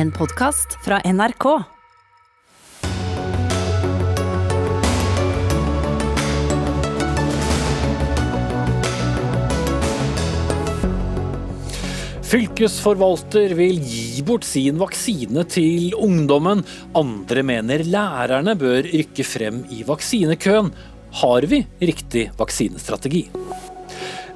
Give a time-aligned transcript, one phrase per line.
[0.00, 1.44] En podkast fra NRK.
[12.30, 16.64] Fylkesforvalter vil gi bort sin vaksine til ungdommen.
[16.96, 20.72] Andre mener lærerne bør rykke frem i vaksinekøen.
[21.20, 23.26] Har vi riktig vaksinestrategi?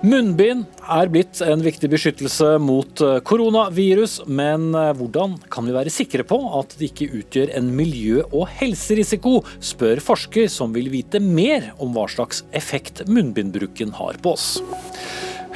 [0.04, 4.66] Munnbind er blitt en viktig beskyttelse mot koronavirus, men
[4.98, 10.02] hvordan kan vi være sikre på at det ikke utgjør en miljø- og helserisiko, spør
[10.04, 14.58] forsker som vil vite mer om hva slags effekt munnbindbruken har på oss.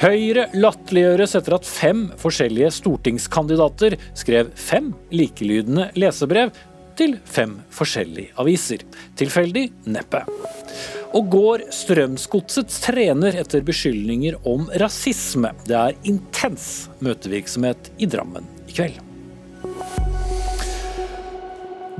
[0.01, 6.55] Høyre latterliggjøres etter at fem forskjellige stortingskandidater skrev fem likelydende lesebrev
[6.97, 8.81] til fem forskjellige aviser.
[9.19, 9.69] Tilfeldig?
[9.93, 10.25] Neppe.
[11.09, 15.49] Og går Strømsgodsets trener etter beskyldninger om rasisme?
[15.65, 18.99] Det er intens møtevirksomhet i Drammen i kveld.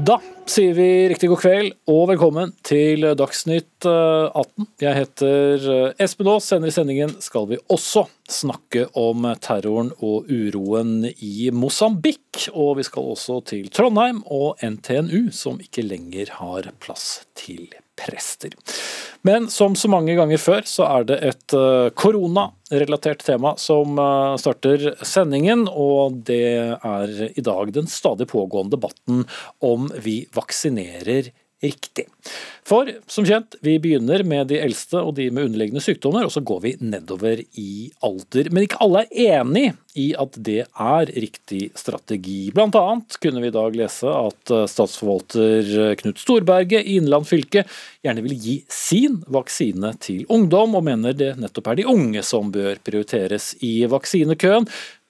[0.05, 4.70] Da sier vi riktig god kveld og velkommen til Dagsnytt 18.
[4.85, 5.68] Jeg heter
[6.05, 6.51] Espen Aas.
[6.54, 12.46] Senere i sendingen skal vi også snakke om terroren og uroen i Mosambik.
[12.54, 17.66] Og vi skal også til Trondheim og NTNU, som ikke lenger har plass til
[17.99, 18.55] prester.
[19.27, 21.55] Men som så mange ganger før, så er det et
[21.99, 23.99] koronarelatert tema som
[24.39, 25.67] starter sendingen.
[25.67, 29.25] Og det er i dag den stadig pågående debatten
[29.59, 31.33] om vi vaksinerer
[31.63, 32.05] riktig.
[32.68, 36.43] For som kjent, vi begynner med de eldste og de med underliggende sykdommer, og så
[36.46, 38.51] går vi nedover i alder.
[38.54, 39.66] Men ikke alle er enig
[39.99, 42.51] i at det er riktig strategi.
[42.55, 47.66] Blant annet kunne vi i dag lese at statsforvalter Knut Storberget i Innland fylke
[48.05, 52.54] gjerne vil gi sin vaksine til ungdom, og mener det nettopp er de unge som
[52.54, 54.70] bør prioriteres i vaksinekøen.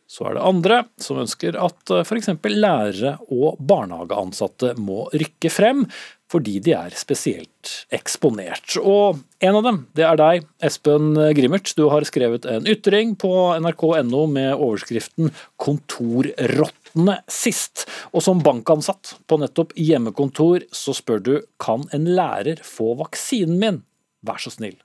[0.09, 2.31] Så er det andre som ønsker at f.eks.
[2.49, 5.83] lærere og barnehageansatte må rykke frem,
[6.29, 8.75] fordi de er spesielt eksponert.
[8.81, 11.73] Og en av dem, det er deg, Espen Grimert.
[11.77, 17.87] Du har skrevet en ytring på nrk.no med overskriften 'Kontorrottene sist'.
[18.13, 23.81] Og som bankansatt på nettopp hjemmekontor, så spør du kan en lærer få vaksinen min?
[24.25, 24.77] Vær så snill.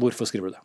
[0.00, 0.64] Hvorfor skriver du det?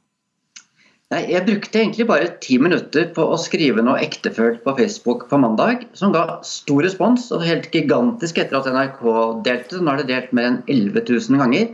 [1.12, 5.40] Nei, Jeg brukte egentlig bare ti minutter på å skrive noe ektefølt på Facebook på
[5.44, 7.26] mandag, som ga stor respons.
[7.36, 9.04] og Helt gigantisk etter at NRK
[9.44, 9.82] delte.
[9.84, 11.74] Nå er det delt mer enn 11 000 ganger.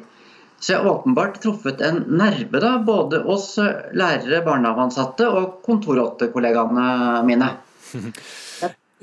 [0.58, 3.52] Så jeg har åpenbart truffet en nerve da, både hos
[3.94, 7.54] lærere, barnehageansatte og kontorrottekollegaene mine.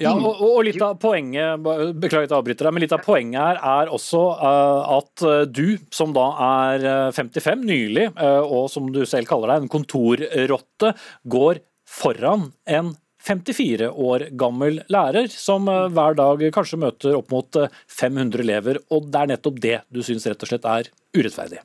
[0.00, 3.60] Ja, og, og, litt av poenget beklager at jeg deg, men litt av poenget her
[3.84, 5.24] er også uh, at
[5.54, 10.94] du, som da er 55, nylig, uh, og som du selv kaller deg, en kontorrotte,
[11.30, 12.94] går foran en
[13.24, 18.82] 54 år gammel lærer, som hver dag kanskje møter opp mot 500 elever.
[18.92, 21.62] Og det er nettopp det du syns rett og slett er urettferdig?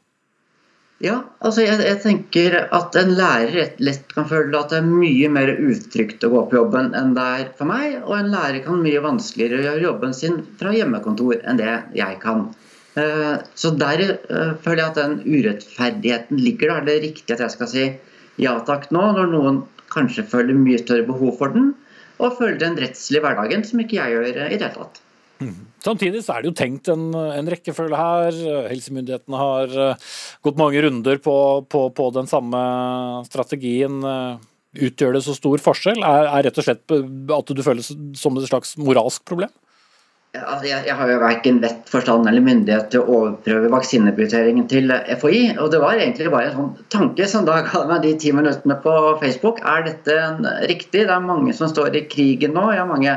[1.00, 5.30] Ja, altså jeg, jeg, tenker at en lærer lett kan føle at det er mye
[5.32, 8.02] mer utrygt å gå på jobben enn det er for meg.
[8.04, 12.50] Og en lærer kan mye vanskeligere gjøre jobben sin fra hjemmekontor enn det jeg kan.
[13.56, 14.04] Så der
[14.64, 16.82] føler jeg at den urettferdigheten ligger.
[16.84, 17.86] Det er riktig at jeg skal si
[18.40, 19.62] ja takk nå, når noen
[19.94, 21.74] kanskje føler mye større behov for den,
[22.20, 25.00] og føler den rettslige hverdagen som ikke jeg gjør i det hele tatt.
[25.86, 28.40] Samtidig så er det jo tenkt en, en rekkefølge her.
[28.68, 29.76] Helsemyndighetene har
[30.44, 31.36] gått mange runder på,
[31.72, 32.60] på, på, den samme
[33.30, 34.02] strategien.
[34.76, 36.04] Utgjør det så stor forskjell?
[36.04, 36.94] Er, er rett og slett
[37.40, 39.54] at du føles som et slags moralsk problem?
[40.38, 44.94] Altså, jeg, jeg, har jo verken vett, forstand eller myndighet til å overprøve vaksineprioriteringen til
[44.94, 45.40] FHI.
[45.58, 48.78] Og det var egentlig bare en sånn tanke som da ga meg de ti minuttene
[48.84, 49.64] på Facebook.
[49.66, 50.20] Er dette
[50.70, 51.08] riktig?
[51.08, 52.68] Det er mange som står i krigen nå.
[52.76, 53.16] Jeg har mange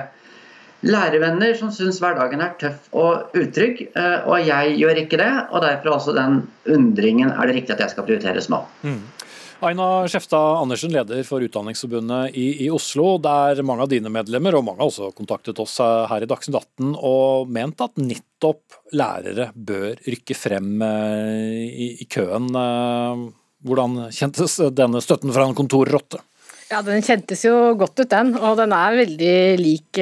[0.82, 3.84] lærervenner som syns hverdagen er tøff og utrygg,
[4.26, 5.32] og jeg gjør ikke det.
[5.50, 8.62] Og derfor også den undringen er det riktig at jeg skal prioriteres nå.
[8.82, 9.02] Mm.
[9.62, 13.14] Aina Skjefta Andersen, leder for Utdanningsforbundet i, i, Oslo.
[13.22, 16.96] Der mange av dine medlemmer, og mange har også kontaktet oss her i Dagsnytt 18
[16.98, 22.50] og ment at nettopp lærere bør rykke frem i, i køen.
[23.62, 26.18] Hvordan kjentes denne støtten fra en kontorrotte?
[26.72, 28.30] Ja, Den kjentes jo godt ut, den.
[28.40, 29.98] Og den er veldig lik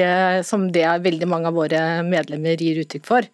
[0.47, 3.27] som det veldig mange av våre medlemmer gir uttrykk for.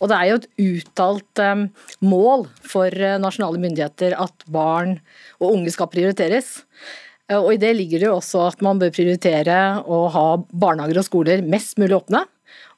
[0.00, 1.66] Og det er jo et uttalt um,
[2.00, 2.88] mål for
[3.20, 4.96] nasjonale myndigheter at barn
[5.36, 6.62] og unge skal prioriteres.
[7.36, 11.08] Og i det ligger det jo også at man bør prioritere å ha barnehager og
[11.10, 12.24] skoler mest mulig åpne.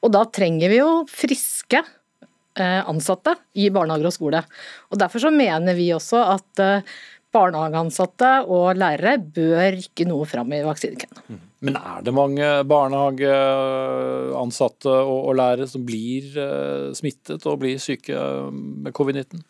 [0.03, 1.85] Og da trenger vi jo friske
[2.59, 4.43] ansatte i barnehager og skole.
[4.91, 6.65] Og Derfor så mener vi også at
[7.35, 11.39] barnehageansatte og lærere bør rykke noe fram i vaksinekøen.
[11.61, 18.17] Men er det mange barnehageansatte og, og lærere som blir uh, smittet og blir syke
[18.51, 19.41] med covid-19?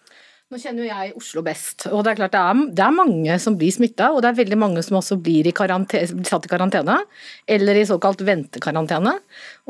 [0.51, 3.39] Nå kjenner jo jeg Oslo best, og det er klart det er, det er mange
[3.39, 4.11] som blir smitta.
[4.11, 7.07] Og det er veldig mange som også blir i satt i karantene,
[7.55, 9.13] eller i såkalt ventekarantene.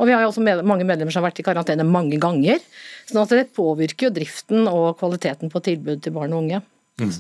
[0.01, 2.57] Og vi har jo også med, mange medlemmer som har vært i karantene mange ganger.
[3.05, 6.65] sånn det påvirker jo driften og kvaliteten på tilbud til barn og unge.
[6.97, 7.13] Mm.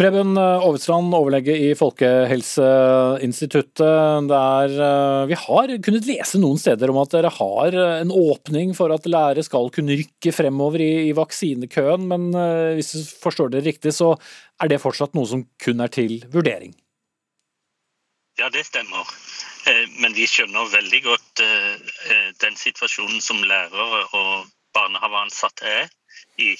[0.00, 3.84] Preben Aavitsland, overlege i Folkehelseinstituttet.
[4.30, 8.92] Der, eh, vi har kunnet lese noen steder om at dere har en åpning for
[8.94, 13.64] at lærere skal kunne rykke fremover i, i vaksinekøen, men eh, hvis du forstår det
[13.66, 14.14] riktig, så
[14.60, 16.72] er det fortsatt noe som kun er til vurdering?
[18.40, 19.04] Ja, det stemmer.
[19.68, 21.44] Eh, men vi skjønner veldig godt
[22.40, 25.88] den situasjonen som lærere og barnehageansatte er
[26.40, 26.56] i,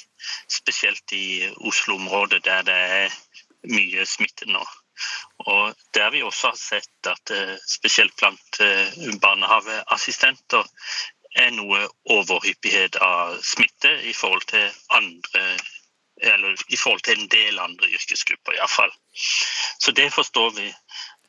[0.48, 3.18] spesielt i Oslo-området, der det er
[3.70, 4.62] mye smitte nå.
[5.48, 10.66] Og Der vi også har sett at eh, spesielt blant eh, barnehageassistenter
[11.40, 15.56] er noe overhyppighet av smitte i forhold til andre
[16.20, 18.92] eller i forhold til en del andre yrkesgrupper, iallfall.
[19.80, 20.66] Så det forstår vi.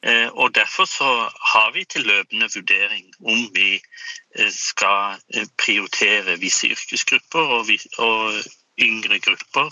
[0.03, 3.79] Eh, og Derfor så har vi til løpende vurdering om vi
[4.55, 8.41] skal eh, prioritere visse yrkesgrupper og,
[8.81, 9.69] yngre grupper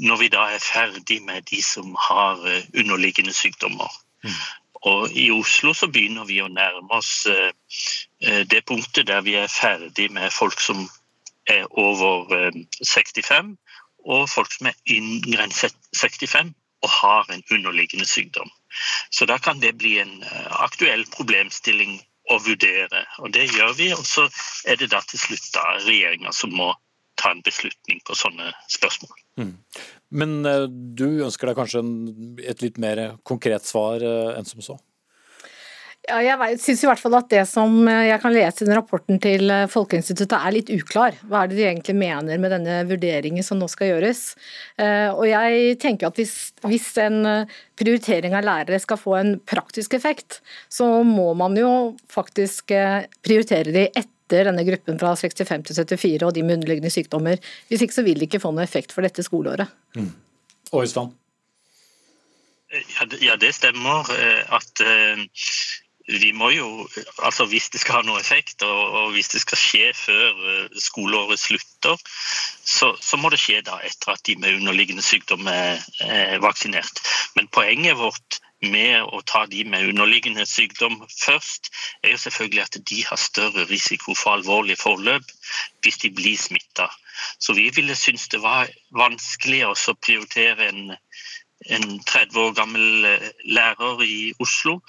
[0.00, 2.38] når vi da er ferdig med de som har
[2.78, 3.90] underliggende sykdommer.
[4.24, 4.36] Mm.
[4.90, 7.26] Og I Oslo så begynner vi å nærme oss
[8.20, 10.86] det punktet der vi er ferdig med folk som
[11.50, 12.52] er over
[12.86, 13.56] 65,
[14.04, 18.50] og folk som er yngre enn 65 og har en underliggende sykdom.
[19.10, 22.00] Så da kan det bli en eh, aktuell problemstilling
[22.30, 23.04] å vurdere.
[23.24, 23.90] Og det gjør vi.
[23.96, 24.26] Og så
[24.68, 26.72] er det da til slutt da regjeringa som må
[27.20, 29.16] ta en beslutning på sånne spørsmål.
[29.40, 29.56] Mm.
[30.20, 31.92] Men eh, du ønsker deg kanskje en,
[32.40, 34.78] et litt mer konkret svar eh, enn som så?
[36.08, 38.76] Ja, jeg syns i hvert fall at det som eh, jeg kan lese i den
[38.78, 41.18] rapporten til eh, Folkeinstituttet er litt uklar.
[41.28, 44.22] Hva er det de egentlig mener med denne vurderingen som nå skal gjøres?
[44.80, 47.20] Eh, og jeg tenker at hvis, hvis en
[47.78, 50.40] prioritering av lærere skal få en praktisk effekt,
[50.72, 51.70] så må man jo
[52.10, 52.72] faktisk
[53.20, 57.40] prioritere de etter denne gruppen fra 65 til 74 og de med underliggende sykdommer.
[57.68, 59.68] Hvis ikke så vil det ikke få noen effekt for dette skoleåret.
[59.98, 60.14] Mm.
[63.20, 64.06] Ja, det stemmer
[64.54, 64.82] at
[66.18, 66.88] vi må jo,
[67.22, 70.78] altså Hvis det skal ha noe effekt, og, og hvis det skal skje før uh,
[70.82, 71.96] skoleåret slutter,
[72.64, 77.02] så, så, må det skje da etter at de med underliggende sykdom er, er vaksinert.
[77.36, 81.70] Men poenget vårt med å ta de med underliggende sykdom først,
[82.02, 85.30] er jo selvfølgelig at de har større risiko for alvorlig forløp
[85.84, 86.90] hvis de blir smitta.
[87.38, 90.96] Så vi ville synes det var vanskelig å prioritere en,
[91.72, 94.80] en 30 år gammel eh, lærer i Oslo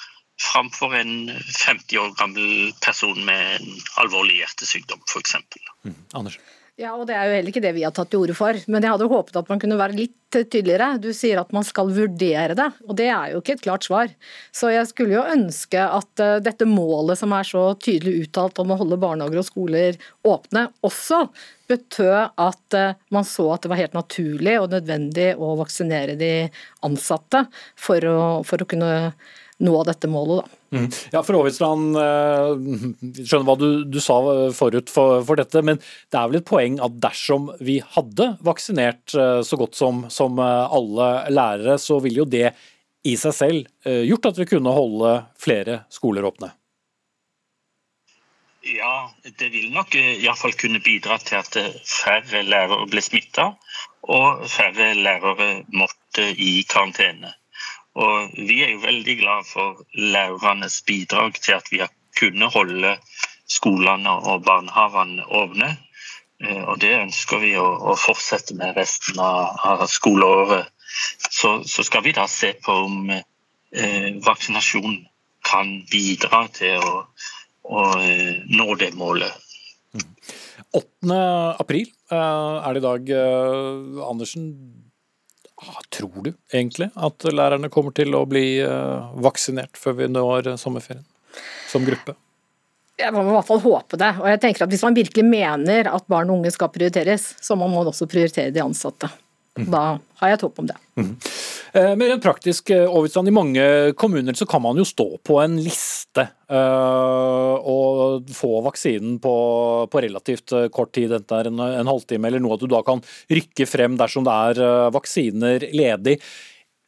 [0.42, 3.70] framfor en 50 år gammel person med en
[4.02, 5.38] alvorlig hjertesykdom, f.eks.
[5.86, 6.00] Mm.
[6.18, 6.40] Anders?
[6.80, 8.58] Ja, og Det er jo heller ikke det vi har tatt til orde for.
[8.72, 10.96] Men jeg hadde håpet at man kunne være litt tydeligere.
[11.04, 14.14] Du sier at man skal vurdere det, og det er jo ikke et klart svar.
[14.56, 18.72] Så jeg skulle jo ønske at uh, dette målet som er så tydelig uttalt om
[18.72, 21.26] å holde barnehager og skoler åpne, også
[21.70, 26.34] betød at uh, man så at det var helt naturlig og nødvendig å vaksinere de
[26.88, 27.46] ansatte
[27.76, 28.96] for å, for å kunne
[29.62, 30.44] nå dette målet.
[30.44, 30.58] da.
[30.72, 30.88] Mm.
[31.12, 34.18] Ja, for Aavitsland, eh, skjønner hva du, du sa
[34.56, 39.16] forut for, for, dette, men det er vel et poeng at dersom vi hadde vaksinert
[39.18, 42.54] eh, så godt som, som eh, alle lærere, så ville jo det
[43.04, 46.52] i seg selv gjort at vi kunne holde flere skoler åpne?
[48.62, 53.56] Ja, det vil nok iallfall kunne bidra til at færre lærere ble smitta,
[54.06, 57.34] og færre lærere måtte i karantene.
[58.00, 62.96] Og vi er jo veldig glad for lærernes bidrag til at vi har kunnet holde
[63.52, 65.74] skolene og barnehagene åpne.
[66.42, 70.72] Eh, og det ønsker vi å, fortsette med resten av, skoleåret.
[71.32, 75.00] Så, skal vi da se på om eh, vaksinasjon
[75.48, 77.06] kan bidra til å,
[78.02, 79.48] eh, nå det målet.
[80.72, 80.88] 8.
[81.04, 81.12] Mm.
[81.60, 83.10] april er det i dag.
[84.08, 84.46] Andersen,
[85.94, 91.06] tror du egentlig at lærerne kommer til å bli eh, vaksinert før vi når sommerferien,
[91.72, 92.16] som gruppe?
[93.02, 94.12] Jeg må i hvert fall håpe det.
[94.22, 97.58] Og jeg tenker at Hvis man virkelig mener at barn og unge skal prioriteres, så
[97.58, 99.10] må man også prioritere de ansatte.
[99.60, 99.84] Da
[100.22, 100.78] har jeg et håp om det.
[101.00, 101.10] Mm.
[101.72, 103.66] Eh, mer enn praktisk, Aavitsland, I mange
[104.00, 109.36] kommuner så kan man jo stå på en liste uh, og få vaksinen på,
[109.92, 112.72] på, relativt eh, kort tid, enten det er en, en, halvtime eller noe, at du
[112.72, 116.18] da kan rykke frem dersom det er vaksiner ledig.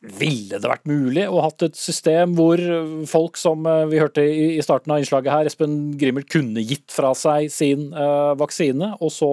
[0.04, 2.60] Ville det vært mulig å hatt et system hvor
[3.08, 7.14] folk som eh, vi hørte i starten av innslaget her, Espen Grimmel, kunne gitt fra
[7.16, 9.32] seg sin uh, vaksine, og så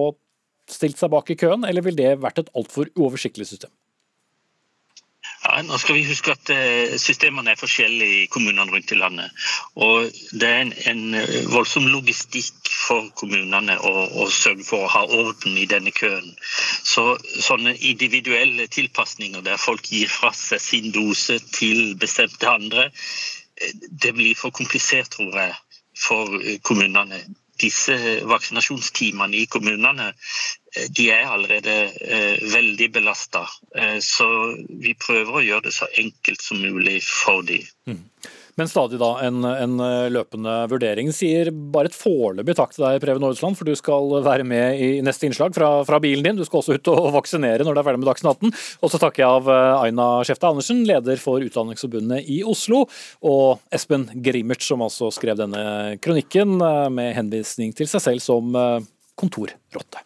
[0.73, 3.71] stilt seg bak i køen, eller vil det vært et altfor uoversiktlig system?
[5.41, 9.33] Ja, nå skal vi huske at eh, Systemene er forskjellige i kommunene rundt i landet.
[9.73, 14.91] og Det er en, en eh, voldsom logistikk for kommunene å, å, sørge for å
[14.93, 16.29] ha orden i denne køen.
[16.85, 22.91] Så Sånne individuelle tilpasninger der folk gir fra seg sin dose til bestemte andre,
[23.57, 25.57] eh, det blir for komplisert, tror jeg,
[26.05, 27.23] for kommunene
[27.61, 27.95] disse
[28.29, 30.11] vaksinasjonsteamene i kommunene
[30.71, 33.43] de er allerede eh, veldig belasta.
[33.75, 34.27] Eh, så
[34.69, 37.65] vi prøver å gjøre det så enkelt som mulig for dem.
[37.89, 38.05] Mm.
[38.59, 41.07] Men stadig da en, en løpende vurdering.
[41.15, 44.89] Sier bare et foreløpig takk til deg, Preben Aarhusland, for du skal være med i
[45.01, 46.37] neste innslag fra, fra, bilen din.
[46.37, 48.53] Du skal også ut og vaksinere når du er ferdig med Dagsnytt 18.
[48.83, 52.83] Og så takker jeg av eh, Aina Skjefte Andersen, leder for Utdanningsforbundet i Oslo,
[53.23, 58.55] og Espen Grimert, som altså skrev denne kronikken eh, med henvisning til seg selv som
[58.55, 58.79] eh,
[59.17, 60.05] kontorrotte.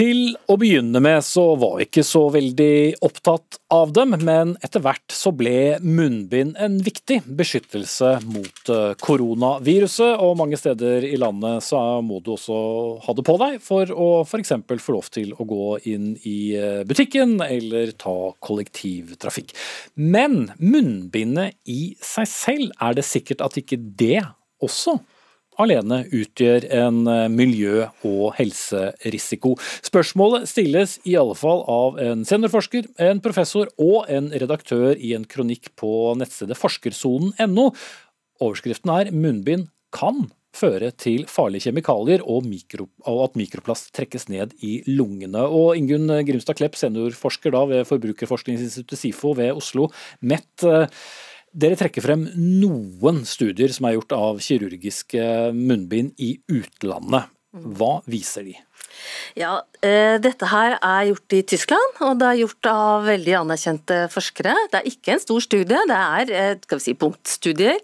[0.00, 4.80] Til å begynne med så var vi ikke så veldig opptatt av dem, men etter
[4.80, 11.66] hvert så ble munnbind en viktig beskyttelse mot eh, koronaviruset, og mange steder i landet
[11.66, 12.56] så må du også
[13.04, 14.54] ha det på deg for å f.eks.
[14.80, 19.52] få lov til å gå inn i eh, butikken eller ta kollektivtrafikk.
[20.00, 24.22] Men munnbindet i seg selv, er det sikkert at ikke det
[24.64, 24.96] også
[25.60, 29.54] alene utgjør en eh, miljø- og helserisiko.
[29.86, 35.26] Spørsmålet stilles i alle fall av en seniorforsker, en professor og en redaktør i en
[35.28, 37.70] kronikk på nettstedet forskersonen.no.
[38.40, 44.54] Overskriften er 'Munnbind kan føre til farlige kjemikalier og, mikro, og, at mikroplast trekkes ned
[44.66, 45.44] i lungene.
[45.46, 49.90] Og Ingunn Grimstad Klepp, seniorforsker ved Forbrukerforskningsinstituttet SIFO ved Oslo
[50.20, 50.66] MET.
[51.50, 55.22] Dere trekker frem noen studier som er gjort av kirurgiske
[55.56, 57.26] munnbind i utlandet.
[57.50, 58.54] Hva viser de?
[59.38, 63.98] Ja, eh, Dette her er gjort i Tyskland, og det er gjort av veldig anerkjente
[64.12, 64.54] forskere.
[64.72, 67.78] Det er ikke en stor studie, det er eh, skal vi si, punktstudier,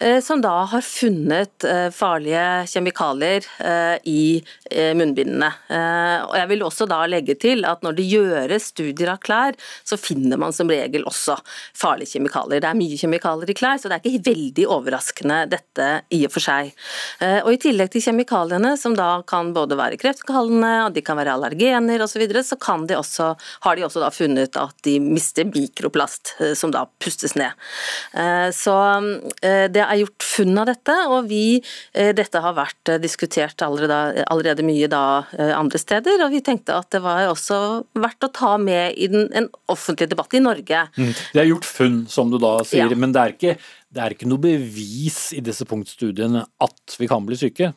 [0.00, 3.44] eh, som da har funnet farlige kjemikalier
[4.08, 4.42] i
[4.96, 5.48] munnbindene.
[6.26, 9.98] Og Jeg vil også da legge til at når det gjøres studier av klær, så
[10.00, 11.36] finner man som regel også
[11.78, 12.62] farlige kjemikalier.
[12.62, 16.34] Det er mye kjemikalier i klær, så det er ikke veldig overraskende dette i og
[16.34, 16.72] for seg.
[17.44, 20.00] Og I tillegg til kjemikaliene, som da kan både være
[20.62, 23.84] kreftskallende, og de kan være allergener osv., så, videre, så kan de også, har de
[23.84, 27.52] også funnet at de mister mikroplast, eh, som da pustes ned.
[28.14, 28.76] Eh, så
[29.42, 31.62] eh, det er gjort funn av dette, og vi,
[31.94, 35.24] dette har vært diskutert allerede, allerede mye da
[35.56, 37.58] andre steder, og vi tenkte at det var også
[37.96, 40.86] verdt å ta med i den, en offentlig debatt i Norge.
[40.96, 41.12] Mm.
[41.32, 42.98] Det er gjort funn, som du da sier, ja.
[42.98, 43.56] men det er, ikke,
[43.92, 47.72] det er ikke noe bevis i disse punktstudiene at vi kan bli syke?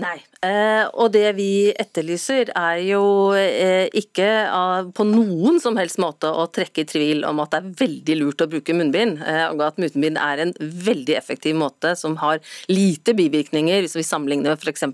[0.00, 3.02] Nei, eh, og det vi etterlyser er jo
[3.36, 4.28] eh, ikke
[4.96, 8.44] på noen som helst måte å trekke i tvil om at det er veldig lurt
[8.44, 12.40] å bruke munnbind, eh, og at munnbind er en veldig effektiv måte som har
[12.70, 14.86] lite bivirkninger, hvis vi sammenligner med f.eks.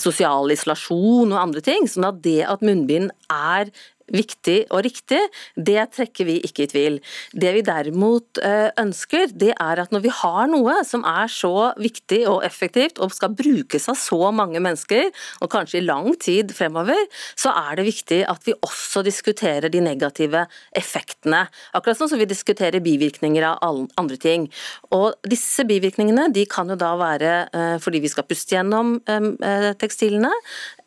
[0.00, 1.88] sosial isolasjon og andre ting.
[1.90, 3.72] sånn at det at munnbind er
[4.10, 5.20] viktig og riktig,
[5.56, 6.98] det trekker vi ikke i tvil.
[7.32, 11.72] Det vi derimot eh, ønsker, det er at når vi har noe som er så
[11.80, 15.10] viktig og effektivt og skal brukes av så mange mennesker,
[15.42, 16.98] og kanskje i lang tid fremover,
[17.38, 20.44] så er det viktig at vi også diskuterer de negative
[20.78, 21.44] effektene.
[21.76, 24.48] Akkurat sånn som vi diskuterer bivirkninger av andre ting.
[24.94, 29.72] Og disse bivirkningene de kan jo da være eh, fordi vi skal puste gjennom eh,
[29.78, 30.32] tekstilene,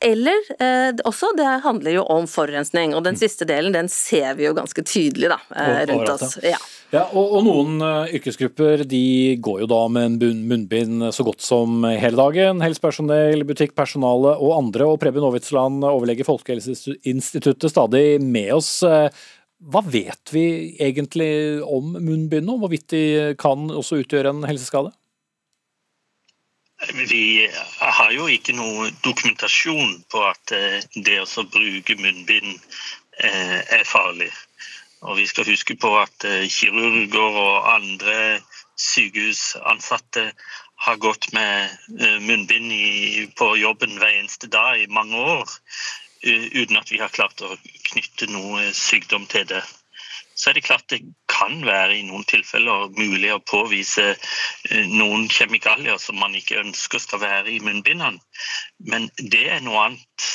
[0.05, 0.51] eller
[1.07, 2.93] også det handler jo om forurensning.
[2.93, 6.39] og den siste delen den ser vi jo ganske tydelig da, eh, rundt oss.
[6.43, 6.59] Ja.
[6.93, 11.41] Ja, og, og, Noen uh, yrkesgrupper de går jo da med en munnbind så godt
[11.43, 12.61] som hele dagen.
[12.63, 14.87] Helsepersonell, butikkpersonale og andre.
[14.87, 18.77] og Preben Aavitsland, overlege Folkehelseinstituttet, stadig med oss.
[18.85, 19.09] Uh,
[19.65, 20.45] hva vet vi
[20.83, 23.03] egentlig om munnbind og Hvorvidt de
[23.39, 24.93] kan også utgjøre en helseskade?
[26.93, 27.47] Vi
[27.79, 30.53] har jo ikke noe dokumentasjon på at
[30.95, 32.59] det å bruke munnbind
[33.17, 34.31] Eh, er farlig.
[34.99, 38.41] Og vi skal huske på at eh, kirurger og andre
[38.75, 40.25] sykehusansatte
[40.83, 41.69] har gått med
[42.01, 42.73] eh, munnbind
[43.39, 45.55] på jobben hver eneste dag i mange år
[46.25, 47.53] uten at vi har klart å
[47.91, 49.61] knytte noe sykdom til det.
[50.35, 51.01] Så er det klart det
[51.31, 57.01] kan være i noen tilfeller mulig å påvise eh, noen kjemikalier som man ikke ønsker
[57.01, 58.19] skal være i munnbindene.
[58.91, 60.27] Men det er noe annet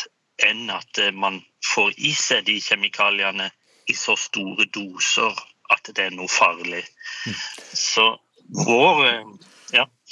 [0.47, 3.50] enn at eh, man får i seg de kjemikaliene
[3.90, 5.37] i så store doser
[5.71, 6.83] at det er noe farlig.
[7.76, 8.07] Så
[8.64, 9.04] vår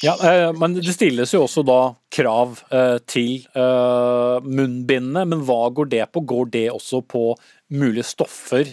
[0.02, 0.14] ja.
[0.22, 0.52] ja.
[0.52, 1.78] Men det stilles jo også da
[2.14, 2.60] krav
[3.10, 3.46] til
[4.44, 5.24] munnbindene.
[5.28, 6.22] Men hva går det på?
[6.28, 7.32] Går det også på
[7.74, 8.70] mulige stoffer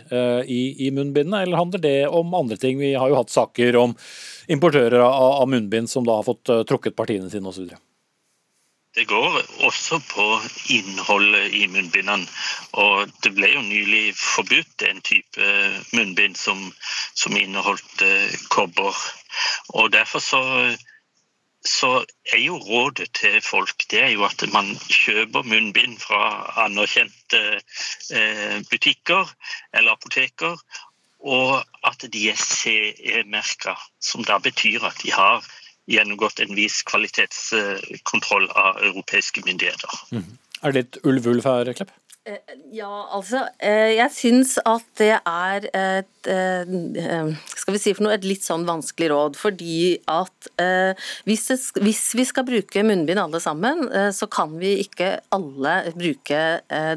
[0.47, 2.79] i, munnbindene, eller handler det om andre ting?
[2.79, 3.97] Vi har jo hatt saker om
[4.47, 7.73] importører av, munnbind som da har fått trukket partiene sine osv.
[8.95, 10.25] Det går også på
[10.71, 12.23] innholdet i munnbindene.
[12.79, 15.49] Og det ble jo nylig forbudt en type
[15.91, 16.61] munnbind som,
[17.11, 18.05] som inneholdt
[18.47, 18.95] kobber.
[19.75, 20.41] Og derfor så
[21.65, 26.21] så er jo rådet til folk det er jo at man kjøper munnbind fra
[26.65, 29.31] anerkjente eh, butikker
[29.73, 30.59] eller apoteker,
[31.25, 35.45] og at de er CE-merka, som da betyr at de har
[35.89, 40.01] gjennomgått en viss kvalitetskontroll av europeiske myndigheter.
[40.13, 40.37] Mm.
[40.61, 41.93] Er det litt ulv-ulv her, Klepp?
[42.25, 48.07] Eh, ja, altså eh, Jeg syns at det er et eh, Skal vi si for
[48.07, 49.37] noe, et litt sånn vanskelig råd.
[49.37, 50.47] Fordi at
[51.25, 51.45] hvis,
[52.15, 53.83] vi skal bruke munnbind alle sammen,
[54.15, 56.41] så kan vi ikke alle bruke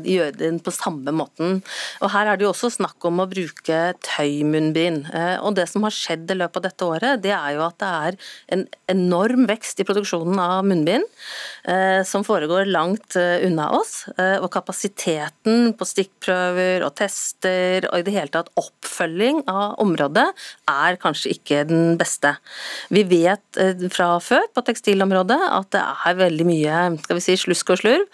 [0.05, 1.59] gjøre den på samme måten.
[2.05, 5.09] Og her er det jo også snakk om å bruke tøymunnbind.
[5.45, 7.91] Og det som har skjedd i løpet av dette året, det er jo at det
[8.11, 8.19] er
[8.57, 11.09] en enorm vekst i produksjonen av munnbind,
[12.09, 14.03] som foregår langt unna oss.
[14.17, 20.27] Og kapasiteten kvaliteten på stikkprøver og tester og i det hele tatt oppfølging av området
[20.69, 22.37] er kanskje ikke den beste.
[22.91, 27.37] Vi vet eh, fra før på tekstilområdet at det er veldig mye skal vi si,
[27.37, 28.07] slusk og slurv.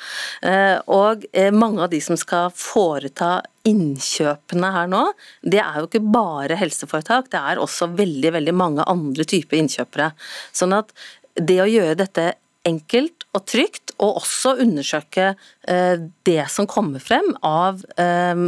[0.43, 5.03] Eh, og eh, mange av de som skal foreta innkjøpene her nå,
[5.43, 10.13] det er jo ikke bare helseforetak, det er også veldig veldig mange andre typer innkjøpere.
[10.53, 10.93] Sånn at
[11.35, 12.35] det å gjøre dette
[12.69, 15.33] enkelt og trygt, og også undersøke
[15.69, 18.45] eh, det som kommer frem av eh,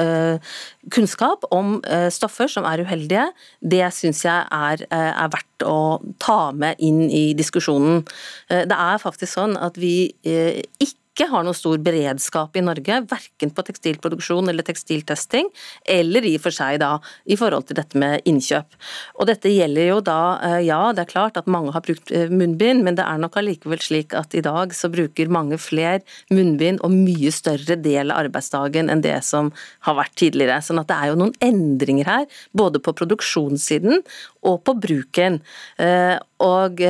[0.00, 0.56] eh,
[0.94, 1.78] kunnskap om
[2.12, 3.28] stoffer som er uheldige,
[3.60, 5.78] det syns jeg er, er, verdt å
[6.22, 8.02] ta med inn i diskusjonen.
[8.48, 13.52] Det er faktisk sånn at vi ikke ikke har noen stor beredskap i Norge, verken
[13.54, 15.46] på tekstilproduksjon eller tekstiltesting,
[15.86, 16.96] eller i og for seg da
[17.30, 18.74] i forhold til dette med innkjøp.
[19.22, 22.26] Og dette gjelder jo da, eh, ja det er klart at mange har brukt eh,
[22.26, 26.02] munnbind, men det er nok allikevel slik at i dag så bruker mange flere
[26.34, 29.52] munnbind og mye større del av arbeidsdagen enn det som
[29.86, 30.58] har vært tidligere.
[30.66, 32.26] Sånn at det er jo noen endringer her,
[32.58, 34.02] både på produksjonssiden
[34.44, 35.40] og på bruken.
[35.80, 36.80] Eh, og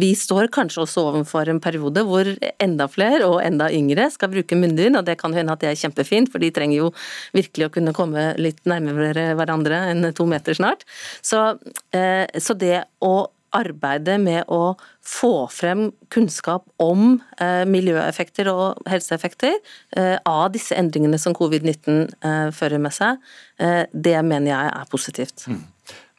[0.00, 2.28] vi står kanskje også overfor en periode hvor
[2.60, 5.80] enda flere og enda yngre skal bruke munnbind, og det kan hende at det er
[5.80, 6.92] kjempefint, for de trenger jo
[7.36, 10.84] virkelig å kunne komme litt nærmere hverandre enn to meter snart.
[11.24, 11.54] Så,
[11.96, 19.56] eh, så det å arbeide med å få frem kunnskap om eh, miljøeffekter og helseeffekter
[19.98, 23.18] eh, av disse endringene som covid-19 eh, fører med seg,
[23.62, 25.46] eh, det mener jeg er positivt.
[25.50, 25.64] Mm.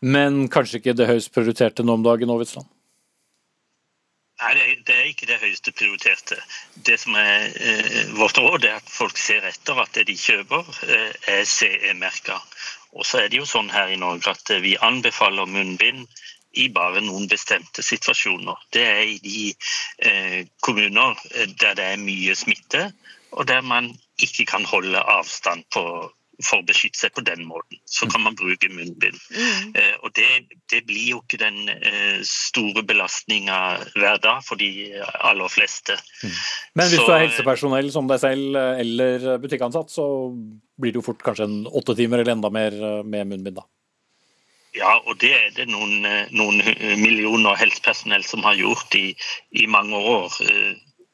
[0.02, 2.70] Men kanskje ikke det høyest prioriterte nå om dagen, Aavitsland?
[4.42, 4.54] Nei,
[4.88, 6.40] det er ikke det høyeste prioriterte.
[6.88, 10.66] Det som er eh, Vårt råd er at folk ser etter at det de kjøper,
[10.90, 12.40] eh, er CE-merka.
[12.98, 16.10] Og så er det jo sånn her i Norge at vi anbefaler munnbind
[16.60, 18.58] i bare noen bestemte situasjoner.
[18.74, 19.44] Det er i de
[20.10, 22.90] eh, kommuner eh, der det er mye smitte,
[23.32, 25.86] og der man ikke kan holde avstand på
[26.41, 27.80] for å beskytte seg på den måten.
[27.89, 29.17] Så kan man bruke munnbind.
[29.34, 29.74] Mm.
[29.78, 30.28] Eh, og det,
[30.72, 33.58] det, blir jo ikke den eh, store belastninga
[33.96, 34.72] hver dag for de
[35.22, 35.98] aller fleste.
[36.24, 36.39] Mm.
[36.80, 40.08] Men hvis så, du er helsepersonell som deg selv eh, eller butikkansatt, så
[40.82, 43.67] blir det jo fort kanskje en åtte timer eller enda mer eh, med munnbind, da?
[44.72, 46.62] Ja, og det er det noen, eh, noen
[47.02, 49.12] millioner helsepersonell som har gjort i,
[49.60, 50.39] i mange år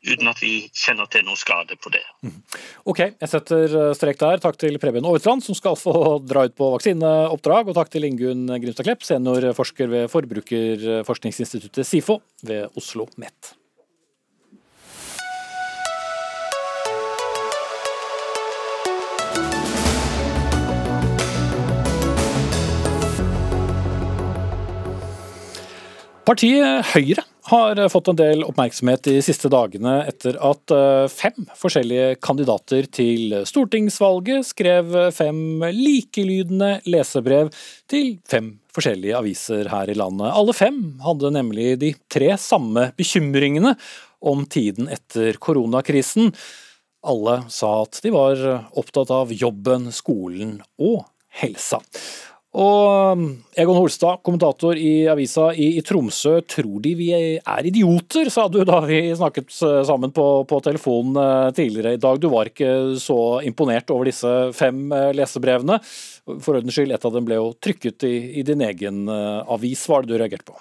[0.07, 2.03] uten at vi kjenner til noe skade på det.
[2.25, 2.41] Mhm.
[2.87, 4.41] Ok, jeg setter eh, strek der.
[4.43, 7.69] Takk til Preben Aavitsland, som skal få dra ut på vaksineoppdrag.
[7.69, 13.55] Og takk til Ingunn Grimstad Klepp, seniorforsker ved Forbrukerforskningsinstituttet SIFO ved Oslo MET.
[26.27, 32.17] Partiet Høyre har fått en del oppmerksomhet de siste dagene etter at eh, fem forskjellige
[32.23, 37.51] kandidater til stortingsvalget skrev fem likelydende lesebrev
[37.89, 40.29] til fem forskjellige aviser her i landet.
[40.29, 43.73] Alle fem hadde nemlig de tre samme bekymringene
[44.19, 46.33] om tiden etter koronakrisen.
[47.07, 48.41] Alle sa at de var
[48.77, 51.05] opptatt av jobben, skolen og
[51.41, 51.81] helsa.
[52.57, 56.39] Og um, Egon Holstad, kommentator i avisa i, i, Tromsø.
[56.49, 59.53] Tror de vi er idioter, sa du da vi snakket
[59.85, 62.17] sammen på, på telefon eh, tidligere i dag.
[62.17, 65.77] Du var ikke så imponert over disse fem eh, lesebrevene.
[66.41, 69.85] For ordens skyld, et av dem ble jo trykket i, i din egen eh, avis.
[69.85, 70.57] Hva er det du reagerte på?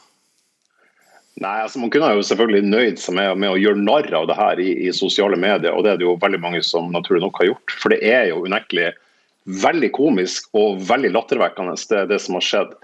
[1.41, 4.37] Nei, altså Man kunne jo selvfølgelig nøyd seg med, med, å gjøre narr av det
[4.37, 7.41] her i, i, sosiale medier, og det er det jo veldig mange som naturlig nok
[7.41, 7.81] har gjort.
[7.81, 8.93] For det er jo unektelig
[9.47, 12.75] veldig komisk og veldig lattervekkende, det, det som har skjedd.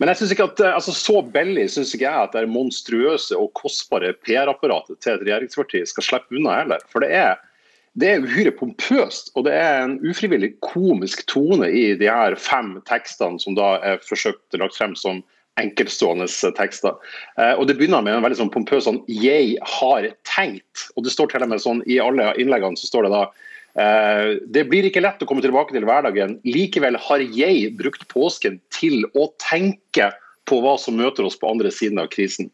[0.00, 3.52] Men jeg synes ikke at, altså så billig syns ikke jeg at det monstruøse og
[3.58, 6.80] kostbare PR-apparatet til et regjeringsparti skal slippe unna heller.
[6.88, 7.34] For det er,
[8.00, 12.78] det er uhyre pompøst, og det er en ufrivillig komisk tone i de her fem
[12.88, 15.20] tekstene som da er forsøkt lagt frem som
[15.60, 16.24] enkeltstående
[16.56, 16.96] tekster.
[17.36, 20.88] Eh, og Det begynner med en veldig sånn pompøs sånn 'jeg har tenkt'.
[20.96, 23.49] og det står til og med sånn I alle innleggene så står det da eh,
[23.74, 26.38] det blir ikke lett å komme tilbake til hverdagen.
[26.42, 30.10] Likevel har jeg brukt påsken til å tenke
[30.50, 32.50] på hva som møter oss på andre siden av krisen.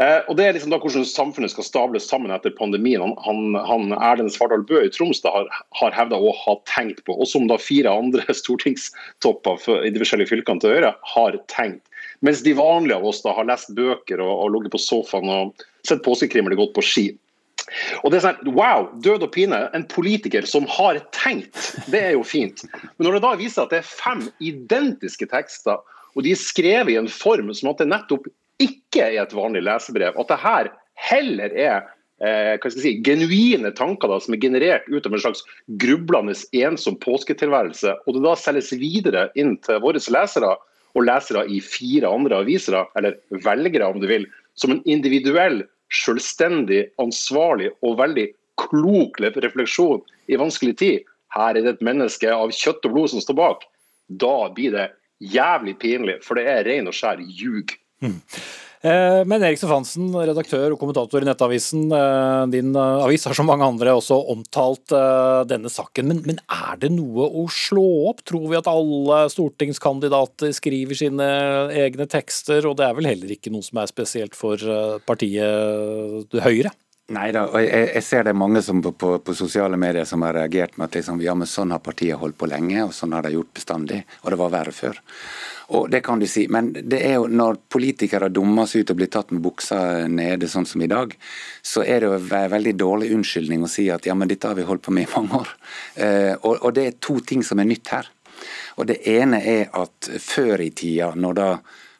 [0.00, 3.14] Eh, og Det er liksom da hvordan samfunnet skal stables sammen etter pandemien.
[3.26, 7.14] Han, han Erlend Svardal Bø i Troms da har, har hevda å ha tenkt på,
[7.14, 11.84] og som da fire andre stortingstopper i de forskjellige fylkene til Høyre har tenkt.
[12.24, 15.66] Mens de vanlige av oss da har lest bøker og, og ligget på sofaen og
[15.86, 17.06] sett påskekrim eller gått på ski.
[18.02, 19.64] Og det er sånn, Wow, død og pine.
[19.76, 21.72] En politiker som har tenkt.
[21.92, 22.64] Det er jo fint.
[22.96, 25.80] Men når det da viser at det er fem identiske tekster,
[26.12, 28.28] og de er skrevet i en form som at det nettopp
[28.62, 30.70] ikke er et vanlig lesebrev, at det her
[31.08, 31.78] heller er
[32.22, 35.44] eh, si, genuine tanker da, som er generert ut av en slags
[35.82, 40.54] grublende, ensom påsketilværelse, og det da selges videre inn til våre lesere,
[40.92, 44.26] og lesere i fire andre aviser, eller velgere om du vil,
[44.60, 48.28] som en individuell, selvstendig, ansvarlig og veldig
[48.60, 51.06] klok refleksjon i vanskelig tid.
[51.32, 53.64] Her er det et menneske av kjøtt og blod som står bak.
[54.08, 54.90] Da blir det
[55.32, 57.72] jævlig pinlig, for det er ren og skjær ljug.
[58.02, 58.18] Mm.
[58.82, 61.84] Eh, men Erik Stefansen, redaktør og kommentator i Nettavisen.
[61.94, 64.94] Eh, din eh, avis har som mange andre også omtalt
[65.50, 66.10] denne saken.
[66.10, 68.24] Men, men, er det noe å slå opp?
[68.26, 71.28] Tror vi at alle stortingskandidater skriver sine
[71.84, 72.66] egne tekster?
[72.66, 74.58] Og det er vel heller ikke noe som er spesielt for
[75.06, 76.74] partiet Høyre?
[77.12, 80.06] Nei da, og jeg, jeg, ser det er mange som på, på, på, sosiale medier
[80.08, 82.94] som har reagert med at liksom, ja, men sånn har partiet holdt på lenge, og
[82.96, 85.00] sånn har de gjort bestandig, og det var verre før.
[85.76, 88.98] Og det kan du si, men det er jo når politikere dummer seg ut og
[89.00, 91.12] blir tatt med buksa nede, sånn som i dag,
[91.60, 94.56] så er det jo en veldig dårlig unnskyldning å si at ja, men dette har
[94.56, 95.54] vi holdt på med i mange år.
[95.96, 98.10] Eh, og, og det er to ting som er nytt her.
[98.80, 101.48] Og Det ene er at før i tida, når da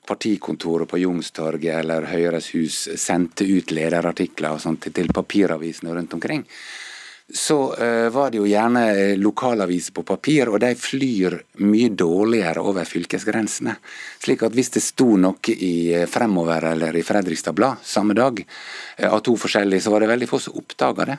[0.06, 6.46] partikontoret på Youngstorget eller Høyres hus sendte ut lederartikler og sånt til papiravisene rundt omkring,
[7.34, 12.60] så uh, var det jo gjerne eh, lokalaviser på papir, og de flyr mye dårligere
[12.60, 13.72] over fylkesgrensene.
[14.20, 18.42] Slik at hvis det sto noe i eh, Fremover eller i Fredrikstad Blad samme dag,
[19.08, 21.16] av to forskjellige, så var det veldig få som oppdaga det.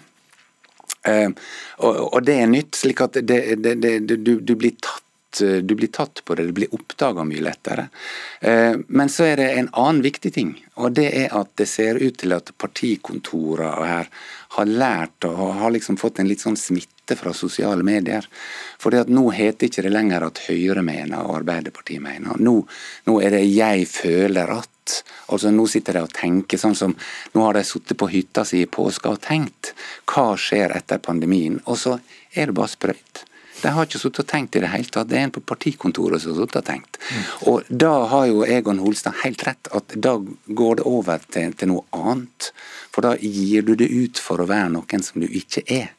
[1.83, 5.03] Og, det er nytt, slik at det, det, det, du, du, blir tatt
[5.39, 7.87] du blir tatt på det, det blir oppdaga mye lettere.
[8.87, 12.17] Men så er det en annen viktig ting, og det er at det ser ut
[12.21, 14.09] til at partikontorene her
[14.55, 18.25] har lært og har liksom fått en litt sånn smitte fra sosiale medier.
[18.81, 22.37] For nå heter ikke det lenger at Høyre mener og Arbeiderpartiet mener.
[22.37, 22.55] Nå,
[23.07, 25.03] nå er det 'jeg føler at'.
[25.29, 26.95] Altså Nå sitter de og tenker sånn som
[27.33, 29.73] Nå har de sittet på hytta si i påska og tenkt.
[30.05, 31.61] Hva skjer etter pandemien?
[31.65, 31.99] Og så
[32.35, 33.25] er det bare sprøyt.
[33.63, 35.09] De har ikke sittet og tenkt i det hele tatt.
[35.09, 36.99] Det er en på partikontoret som har sittet og tenkt.
[36.99, 37.27] Mm.
[37.51, 40.17] Og da har jo Egon Holstad helt rett, at da
[40.61, 42.51] går det over til, til noe annet.
[42.93, 45.93] For da gir du det ut for å være noen som du ikke er.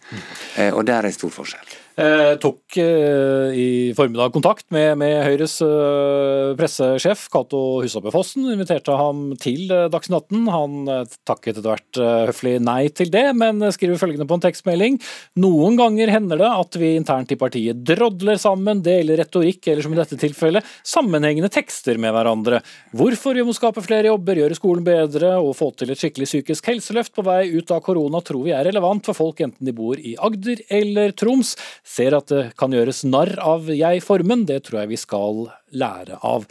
[0.56, 1.80] Eh, og der er stor forskjell.
[1.94, 8.48] Eh, tok eh, i formiddag kontakt med, med Høyres eh, pressesjef Cato Husabø Fossen.
[8.50, 10.48] Inviterte ham til Dagsnytt 18.
[10.50, 10.90] Han
[11.22, 12.00] takket etter hvert
[12.32, 14.98] høflig nei til det, men skriver følgende på en tekstmelding.
[15.44, 19.94] Noen ganger hender det at vi internt i partiet drodler sammen, deler retorikk, eller som
[19.94, 22.58] i dette tilfellet, sammenhengende tekster med hverandre.
[22.98, 26.72] Hvorfor vi må skape flere jobber, gjøre skolen bedre og få til et skikkelig psykisk
[26.72, 29.94] helseløft på vei ut av korona, tror vi er relevant for folk enten de bor
[29.94, 31.54] i Agder eller Troms
[31.84, 36.46] ser at det kan gjøres narr av jeg-formen, det tror jeg vi skal lære av.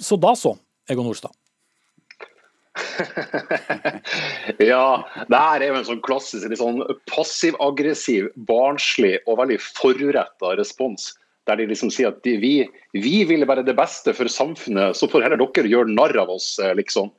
[0.00, 0.56] Så da så,
[0.90, 1.32] Egon Holstad.
[4.72, 4.86] ja,
[5.28, 11.12] det her er jo en sånn klassisk litt sånn passiv-aggressiv, barnslig og veldig foruretta respons.
[11.48, 12.54] Der de liksom sier at de, vi,
[12.94, 16.54] vi vil være det beste for samfunnet, så får heller dere gjøre narr av oss,
[16.62, 17.10] eh, liksom.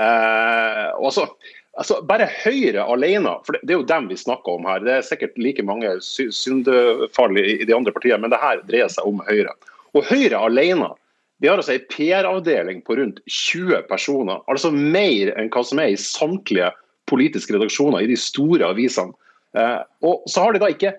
[0.00, 1.26] Eh, og så,
[1.76, 4.84] Altså, Bare Høyre alene, for det er jo dem vi snakker om her.
[4.84, 9.08] Det er sikkert like mange syndefall i de andre partiene, men det her dreier seg
[9.08, 9.52] om Høyre.
[9.96, 10.92] Og Høyre alene
[11.42, 14.40] de har altså en PR-avdeling på rundt 20 personer.
[14.48, 16.70] Altså mer enn hva som er i samtlige
[17.10, 19.12] politiske redaksjoner i de store avisene.
[19.56, 20.94] Eh, og så har de da ikke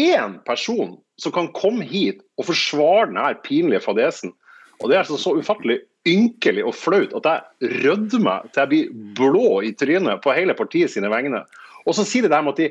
[0.00, 4.32] én person som kan komme hit og forsvare denne pinlige fadesen.
[4.80, 8.92] Og Det er altså så ufattelig ynkelig og flaut at jeg rødmer til jeg blir
[9.18, 11.42] blå i trynet på hele partiet sine vegne.
[11.86, 12.70] Og så sier de dem at de,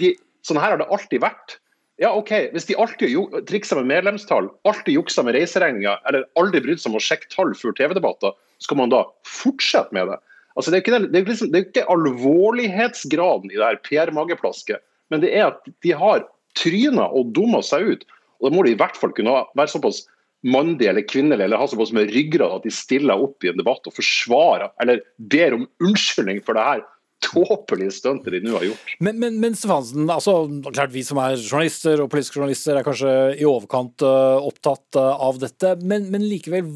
[0.00, 0.12] de,
[0.46, 1.58] sånn her har det alltid vært.
[2.02, 3.14] Ja, ok, Hvis de alltid
[3.48, 7.54] trikser med medlemstall, alltid jukser med reiseregninger, eller aldri brydd seg om å sjekke tall
[7.56, 10.18] før TV-debatter, skal man da fortsette med det?
[10.56, 14.84] Altså, det, er ikke, det, er liksom, det er ikke alvorlighetsgraden i det her PR-mageplasket,
[15.12, 16.26] men det er at de har
[16.56, 18.06] tryna og dumma seg ut.
[18.40, 20.04] Og Da må de i hvert fall kunne være såpass
[20.46, 23.88] mandige eller kvinnelige eller har såpass med ryggrad at de stiller opp i en debatt
[23.88, 26.84] og forsvarer eller ber om unnskyldning for det her
[27.24, 28.94] tåpelige stuntet de nå har gjort.
[29.00, 33.12] Men, men, men Stefansen, altså, klart vi som er journalister og politiske journalister er kanskje
[33.40, 36.70] i overkant uh, opptatt uh, av dette, men, men, likevel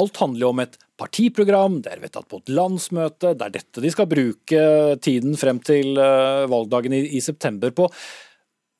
[0.00, 3.82] Alt handler jo om et partiprogram, det er vedtatt på et landsmøte, det er dette
[3.84, 4.62] de skal bruke
[5.04, 7.90] tiden frem til uh, valgdagen i, i september på.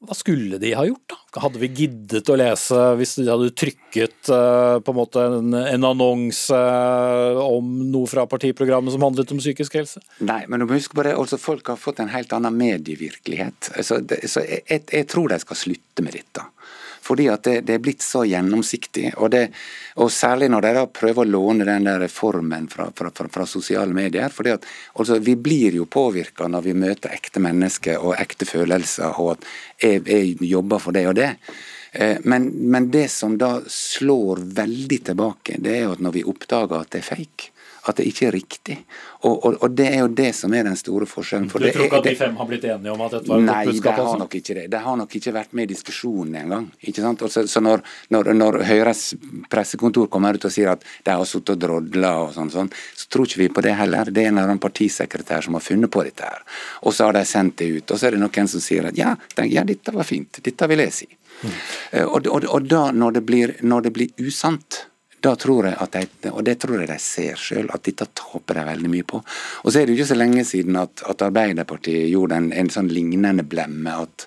[0.03, 1.41] Hva skulle de ha gjort, da?
[1.45, 5.87] Hadde vi giddet å lese hvis de hadde trykket uh, på en måte en, en
[5.87, 10.03] annonse uh, om noe fra partiprogrammet som handlet om psykisk helse?
[10.19, 13.71] Nei, men du må huske på det, altså folk har fått en helt annen medievirkelighet.
[13.77, 16.49] Altså, det, så jeg, jeg, tror de skal slutte med dette.
[17.03, 19.13] Fordi at det, det er blitt så gjennomsiktig.
[19.17, 19.43] Og, det,
[19.97, 23.47] og, særlig når de da prøver å låne den der formen fra, fra, fra, fra
[23.49, 24.31] sosiale medier.
[24.31, 29.19] fordi at altså, Vi blir jo påvirka når vi møter ekte mennesker og ekte følelser,
[29.19, 29.47] og at
[29.83, 31.35] jeg, jeg jobber for det og det.
[31.93, 36.25] Eh, men, men, det som da slår veldig tilbake, det er jo at når vi
[36.25, 37.52] oppdager at det er fake,
[37.83, 38.77] at det ikke er riktig.
[39.27, 41.49] Og, og, og, det er jo det som er den store forskjellen.
[41.51, 43.63] For du tror ikke at de fem har blitt enige om at dette var Nei,
[43.67, 44.67] de har nok ikke det.
[44.71, 46.69] De har nok ikke vært med i diskusjonen engang.
[47.27, 47.83] Så, så når,
[48.15, 49.03] når, når, Høyres
[49.51, 53.11] pressekontor kommer ut og sier at de har sittet og drodla og sånn, sånn, så
[53.11, 54.15] tror ikke vi på det heller.
[54.15, 56.47] Det er en eller annen partisekretær som har funnet på dette her.
[56.87, 57.91] Og så har de sendt det ut.
[57.91, 60.39] Og så er det noen som sier at ja, ja dette var fint.
[60.39, 61.11] Dette vil jeg si.
[61.43, 61.59] Mm.
[62.07, 64.85] Og, og, da, når det blir, når det blir usant
[65.23, 68.59] da tror jeg at de, og det tror jeg de ser sjøl, at dette taper
[68.59, 69.21] de veldig mye på.
[69.63, 72.73] Og så er det jo ikke så lenge siden at, at Arbeiderpartiet gjorde en, en
[72.73, 74.01] sånn lignende blemme.
[74.03, 74.27] at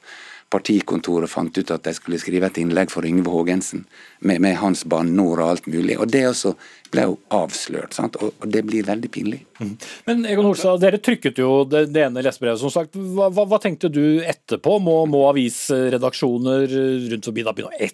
[0.56, 3.84] partikontoret fant ut at de skulle skrive et innlegg for Yngve Haagensen
[4.20, 5.98] med, med hans banneord og alt mulig.
[6.00, 6.54] Og Det også
[6.94, 8.16] ble jo avslørt, sant?
[8.22, 9.42] Og, og det blir veldig pinlig.
[9.60, 9.74] Mm.
[10.08, 12.96] Men Egon Holstad, dere trykket jo det, det ene lesebrevet, som sagt.
[12.96, 14.78] Hva, hva, hva, tenkte du etterpå?
[14.86, 16.70] Må, må avisredaksjoner
[17.10, 17.86] rundt forbi da begynne å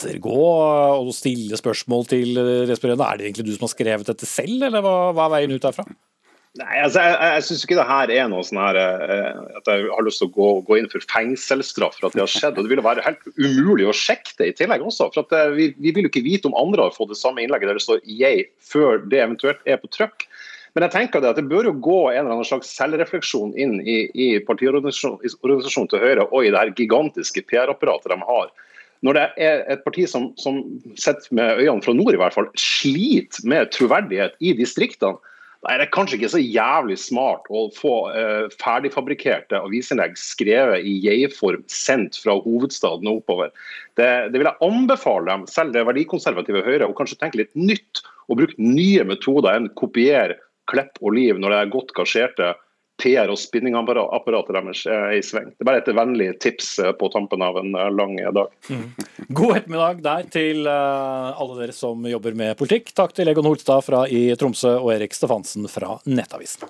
[0.00, 3.06] ettergå og stille spørsmål til respirerende?
[3.06, 5.66] Er det egentlig du som har skrevet dette selv, eller hva, hva er veien ut
[5.68, 5.86] derfra?
[6.58, 9.84] Nei, altså, Jeg, jeg syns ikke det her er noe sånn her eh, at jeg
[9.86, 12.56] har lyst til å gå, gå inn for fengselsstraff for at det har skjedd.
[12.58, 15.12] og Det ville være helt umulig å sjekke det i tillegg også.
[15.14, 17.44] for at eh, vi, vi vil jo ikke vite om andre har fått det samme
[17.44, 20.26] innlegget der det står 'jeg' før det eventuelt er på trykk.
[20.74, 23.78] Men jeg tenker det at det bør jo gå en eller annen slags selvrefleksjon inn
[23.82, 28.50] i, i partiorganisasjonen til Høyre og i det her gigantiske PR-apparatet de har
[29.06, 30.60] når det er et parti som, som
[31.00, 35.16] sett med øynene fra nord i hvert fall, sliter med troverdighet i distriktene,
[35.60, 40.94] da er det kanskje ikke så jævlig smart å få eh, ferdigfabrikkerte avisinnlegg skrevet i
[41.04, 43.52] jeg-form sendt fra hovedstaden og oppover.
[44.00, 48.00] Det, det, vil jeg anbefale dem, selv det verdikonservative Høyre, å kanskje tenke litt nytt
[48.32, 50.38] og bruke nye metoder enn kopiere
[50.70, 52.54] Klepp og Liv når det er godt gasjerte
[53.00, 55.50] PR- og spinningapparatet deres er i sving.
[55.54, 58.52] Det er bare et vennlig tips eh, på tampen av en eh, lang dag.
[58.68, 58.84] Mm.
[59.28, 62.92] God ettermiddag der til eh, alle dere som jobber med politikk.
[62.96, 66.68] Takk til Egon Holstad fra i Tromsø og Erik Stefansen fra Nettavisen.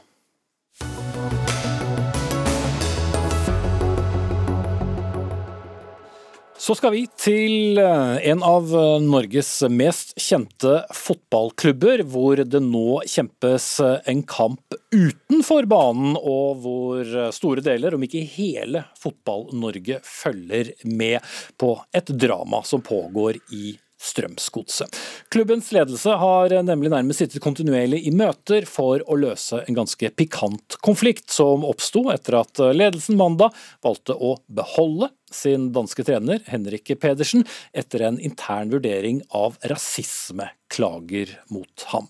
[6.71, 13.01] Så skal vi til eh, en av eh, Norges mest kjente fotballklubber, hvor det nå
[13.11, 20.71] kjempes eh, en kamp utenfor banen, og hvor store deler, om ikke hele Fotball-Norge, følger
[20.87, 21.19] med
[21.59, 24.97] på et drama som pågår i Strømsgodset.
[25.29, 30.79] Klubbens ledelse har nemlig nærmest sittet kontinuerlig i møter for å løse en ganske pikant
[30.85, 33.53] konflikt som oppsto etter at ledelsen mandag
[33.85, 37.45] valgte å beholde sin danske trener Henrik Pedersen
[37.77, 42.09] etter en intern vurdering av rasismeklager mot ham.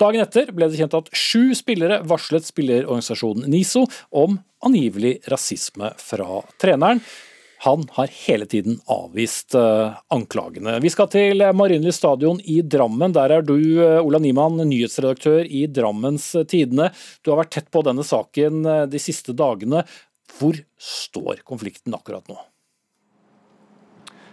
[0.00, 3.84] Dagen etter ble det kjent at sju spillere varslet spillerorganisasjonen NISO
[4.22, 7.02] om angivelig rasisme fra treneren.
[7.62, 10.80] Han har hele tiden avvist uh, anklagene.
[10.82, 13.14] Vi skal til Marienlyst stadion i Drammen.
[13.14, 16.88] Der er du, uh, Ola Niemann, nyhetsredaktør i Drammens Tidende.
[17.22, 19.84] Du har vært tett på denne saken de siste dagene.
[20.40, 22.40] Hvor står konflikten akkurat nå?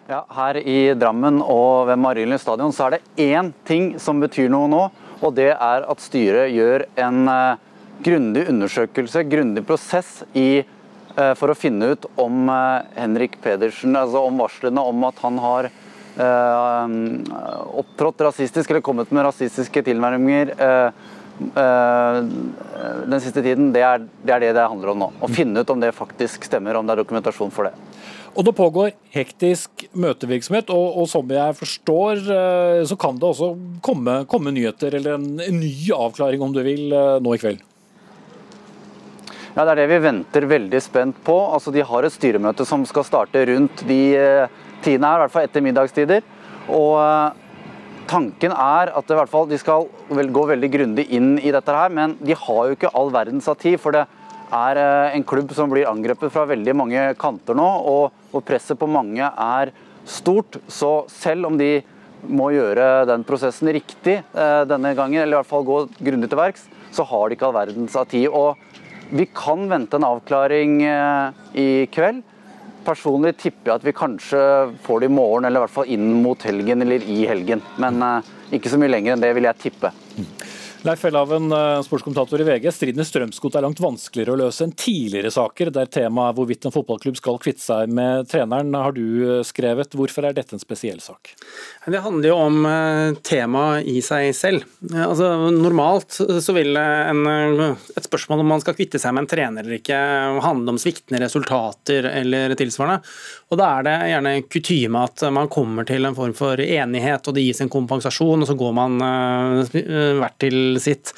[0.09, 4.49] Ja, her i Drammen og ved Marienlyst stadion så er det én ting som betyr
[4.49, 4.81] noe nå.
[5.21, 7.29] Og det er at styret gjør en
[8.01, 10.63] grundig undersøkelse, grundig prosess i,
[11.35, 15.71] for å finne ut om uh, Henrik Pedersen, altså om varslene om at han har
[17.79, 20.51] opptrådt rasistisk eller kommet med rasistiske tilnærminger
[23.07, 25.07] den siste tiden, det er, det er det det handler om nå.
[25.23, 27.73] Å finne ut om det faktisk stemmer, om det er dokumentasjon for det.
[28.37, 33.49] Og det pågår hektisk møtevirksomhet, og, og, som jeg forstår, eh, så kan det også
[33.85, 37.65] komme, komme nyheter, eller en, en, ny avklaring om du vil, eh, nå i kveld?
[39.59, 41.33] Ja, Det er det vi venter veldig spent på.
[41.51, 44.15] Altså, De har et styremøte som skal starte rundt de
[44.79, 46.21] tiende her, i hvert fall etter middagstider.
[46.71, 47.35] Og
[48.07, 52.33] Tanken er at fall de skal gå veldig grundig inn i dette her, men de
[52.39, 53.77] har jo ikke all verdens av tid.
[53.81, 54.05] for det
[54.49, 58.79] er eh, en klubb som blir angrepet fra veldig mange kanter nå, og, og presset
[58.79, 59.73] på mange er
[60.05, 60.55] stort.
[60.69, 61.83] Så selv om de
[62.23, 66.39] må gjøre den prosessen riktig eh, denne gangen, eller i hvert fall gå grundig til
[66.39, 68.29] verks, så har de ikke all verdens av tid.
[68.31, 68.55] Og
[69.09, 72.21] vi kan vente en avklaring eh, i kveld.
[72.85, 74.41] Personlig tipper jeg at vi kanskje
[74.85, 77.61] får det i morgen, eller i hvert fall inn mot helgen eller i helgen.
[77.81, 77.99] Men
[78.55, 79.91] ikke så mye lenger enn det, vil jeg tippe.
[80.81, 82.71] Leif Elhaven, eh, sportskommentator i VG.
[82.71, 86.67] Striden i Strømsgodt er langt vanskeligere å løse enn tidligere saker, der temaet er hvorvidt
[86.69, 89.97] en fotballklubb skal kvitte seg med treneren, har du eh, skrevet.
[89.99, 91.33] Hvorfor er dette en spesiell sak?
[91.83, 94.63] Det handler jo om eh, temaet i seg selv.
[94.93, 99.67] Altså, normalt så vil en, et spørsmål om man skal kvitte seg med en trener
[99.67, 99.99] eller ikke,
[100.45, 103.03] handle om sviktende resultater eller tilsvarende.
[103.51, 107.35] Og Da er det gjerne kutyme at man kommer til en form for enighet og
[107.35, 111.13] det gis en kompensasjon, og så går man hvert til sitt.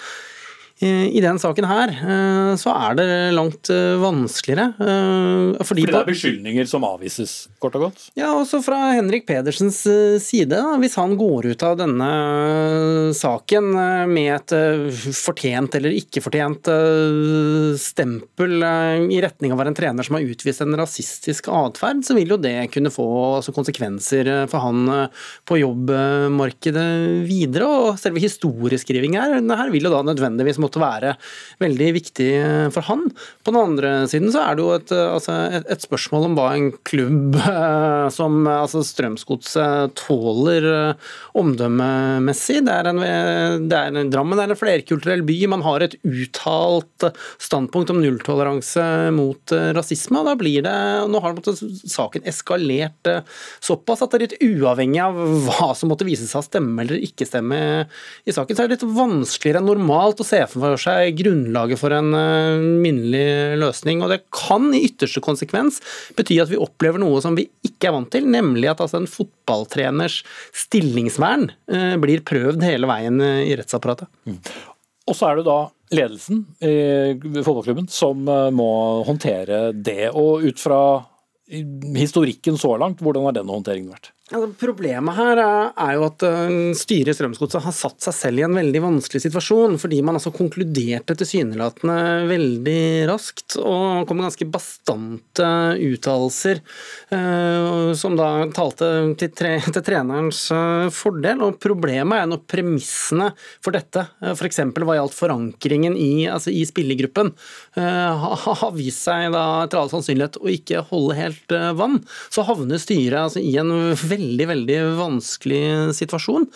[0.82, 4.72] I den saken her eh, så er det langt eh, vanskeligere.
[4.82, 8.08] Eh, fordi, fordi det er beskyldninger som avvises, kort og godt?
[8.18, 9.84] Ja, også fra Henrik Pedersens
[10.26, 10.58] side.
[10.82, 12.10] Hvis han går ut av denne
[13.18, 13.70] saken
[14.10, 14.56] med et
[15.18, 16.70] fortjent eller ikke fortjent
[17.82, 22.18] stempel i retning av å være en trener som har utvist en rasistisk atferd, så
[22.18, 24.90] vil jo det kunne få altså, konsekvenser for han
[25.46, 26.90] på jobbmarkedet
[27.30, 27.70] videre.
[27.70, 31.16] Og selve historieskrivingen her, her vil jo da nødvendigvis måtte måtte være
[31.62, 32.30] veldig viktig
[32.74, 33.08] for han.
[33.44, 36.48] På den andre siden så er det jo et, altså et, et spørsmål om hva
[36.56, 42.62] en klubb eh, som altså Strømsgodset tåler eh, omdømmemessig.
[42.68, 43.02] Det er, en,
[43.68, 45.38] det er en Drammen er en flerkulturell by.
[45.52, 47.08] Man har et uttalt
[47.42, 50.22] standpunkt om nulltoleranse mot eh, rasisme.
[50.22, 50.78] og da blir det,
[51.12, 53.10] Nå har saken eskalert
[53.64, 57.02] såpass at det er litt uavhengig av hva som måtte vise seg å stemme eller
[57.04, 57.60] ikke stemme
[58.26, 61.80] i saken, så er det litt vanskeligere enn normalt å se for for seg grunnlaget
[61.82, 64.04] for en uh, minnelig løsning.
[64.04, 65.82] og Det kan i ytterste konsekvens
[66.18, 69.10] bety at vi opplever noe som vi ikke er vant til, nemlig at altså, en
[69.10, 70.22] fotballtreners
[70.64, 74.12] stillingsvern uh, blir prøvd hele veien uh, i rettsapparatet.
[74.30, 74.42] Mm.
[75.10, 75.60] Og så er det da
[75.92, 78.22] ledelsen i fotballklubben som
[78.56, 78.68] må
[79.04, 80.14] håndtere det.
[80.16, 80.78] Og ut fra
[81.98, 84.14] historikken så langt, hvordan har den håndteringen vært?
[84.32, 88.46] Altså, problemet her er jo at uh, styret i Strømsgodset har satt seg selv i
[88.46, 91.98] en veldig vanskelig situasjon, fordi man altså konkluderte tilsynelatende
[92.30, 95.50] veldig raskt og kom med ganske bastante
[95.84, 96.62] uttalelser
[97.12, 101.44] uh, som da talte til, tre, til trenerens uh, fordel.
[101.50, 104.64] Og problemet er når premissene for dette, f.eks.
[104.80, 107.34] hva gjaldt forankringen i, altså i spillergruppen,
[107.76, 112.00] har vist seg da etter all sannsynlighet å ikke holde helt vann,
[112.32, 116.48] så havner styret altså i en veldig veldig, veldig vanskelig situasjon.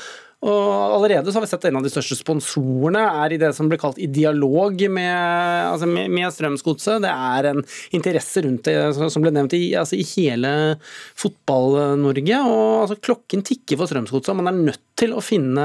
[0.46, 3.52] Og Allerede så har vi sett at en av de største sponsorene er i det
[3.58, 5.16] som blir kalt i dialog med,
[5.72, 7.02] altså med, Strømsgodset.
[7.04, 7.64] Det er en
[7.96, 10.52] interesse rundt det som ble nevnt i, altså i hele
[11.18, 12.42] Fotball-Norge.
[12.46, 14.38] og altså Klokken tikker for Strømsgodset.
[14.38, 15.64] Man er nødt til å finne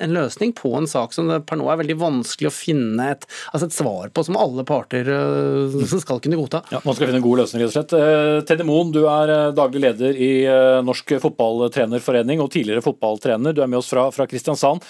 [0.00, 3.26] en løsning på en sak som det per nå er veldig vanskelig å finne et,
[3.52, 6.64] altså et svar på, som alle parter uh, skal kunne godta.
[6.72, 7.94] Ja, Man skal finne en god løsning, rett og slett.
[7.94, 10.32] Uh, Teddy Moen, du er uh, daglig leder i
[10.86, 13.54] Norsk Fotballtrenerforening og tidligere fotballtrener.
[13.54, 14.86] Du er med oss fra, fra Kristiansand.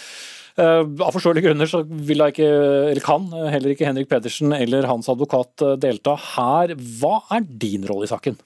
[0.61, 2.45] Av forståelige grunner så vil ikke,
[2.91, 6.75] eller kan heller ikke Henrik Pedersen eller hans advokat delta her.
[7.01, 8.37] Hva er din rolle i saken?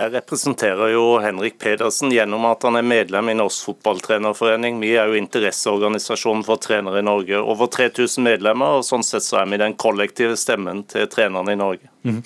[0.00, 4.78] Jeg representerer jo Henrik Pedersen gjennom at han er medlem i Norsk Fotballtrenerforening.
[4.80, 7.36] Vi er jo interesseorganisasjonen for trenere i Norge.
[7.36, 11.60] Over 3000 medlemmer, og sånn sett så er vi den kollektive stemmen til trenerne i
[11.60, 11.92] Norge.
[12.08, 12.22] Mm.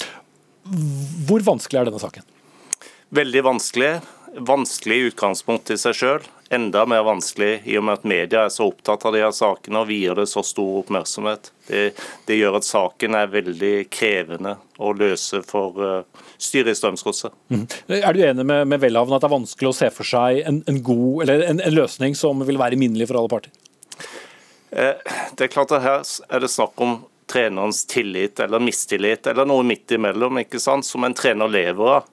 [1.26, 2.28] Hvor vanskelig er denne saken?
[3.18, 3.90] Veldig vanskelig.
[4.36, 6.24] Vanskelig utgangspunkt i seg sjøl.
[6.54, 9.80] Enda mer vanskelig i og med at media er så opptatt av de her sakene
[9.80, 11.50] og vier det så stor oppmerksomhet.
[11.66, 11.84] Det,
[12.28, 17.34] det gjør at saken er veldig krevende å løse for uh, styret i Strømsgodset.
[17.54, 17.64] Mm.
[17.96, 20.60] Er du enig med, med Welhaven at det er vanskelig å se for seg en,
[20.70, 23.54] en god, eller en, en, løsning som vil være minnelig for alle parter?
[24.74, 29.46] Eh, det er klart at Her er det snakk om trenerens tillit eller mistillit, eller
[29.48, 32.08] noe midt imellom, ikke sant, som en trener lever av.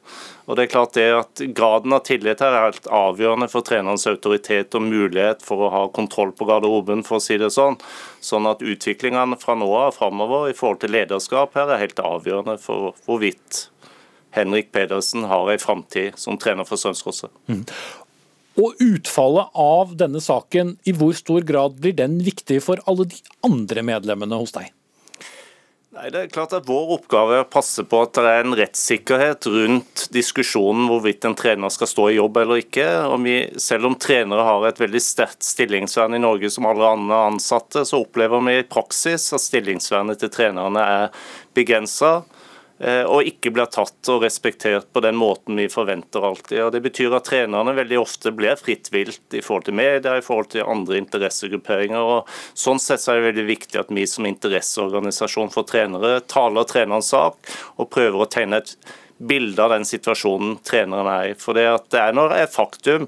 [0.50, 4.08] Og det er klart det at Graden av tillit her er helt avgjørende for trenerens
[4.10, 7.78] autoritet og mulighet for å ha kontroll på garderoben, for å si det sånn.
[8.20, 12.58] Sånn at utviklingen fra nå av framover i forhold til lederskap her er helt avgjørende
[12.62, 13.68] for hvorvidt
[14.36, 17.32] Henrik Pedersen har en framtid som trener for Strømsgodset.
[17.52, 17.66] Mm.
[18.60, 23.20] Og utfallet av denne saken, i hvor stor grad blir den viktig for alle de
[23.48, 24.72] andre medlemmene hos deg?
[25.92, 28.56] Nei, det er klart at Vår oppgave er å passe på at det er en
[28.56, 32.86] rettssikkerhet rundt diskusjonen hvorvidt en trener skal stå i jobb eller ikke.
[33.12, 37.18] Og vi, selv om trenere har et veldig sterkt stillingsvern i Norge som alle andre
[37.34, 41.28] ansatte, så opplever vi i praksis at stillingsvernet til trenerne er
[41.60, 42.22] begrensa.
[42.82, 46.64] Eh, og ikke blir tatt og respektert på den måten vi forventer alltid.
[46.66, 50.26] Og Det betyr at trenerne veldig ofte blir fritt vilt i forhold til media, i
[50.26, 52.02] forhold til andre interessegrupperinger.
[52.02, 57.12] og Sånn sett er det veldig viktig at vi som interesseorganisasjon for trenere taler trenerens
[57.14, 58.74] sak og prøver å tegne et
[59.22, 61.36] bilde av den situasjonen treneren er i.
[61.38, 63.06] For det, det er når det er faktum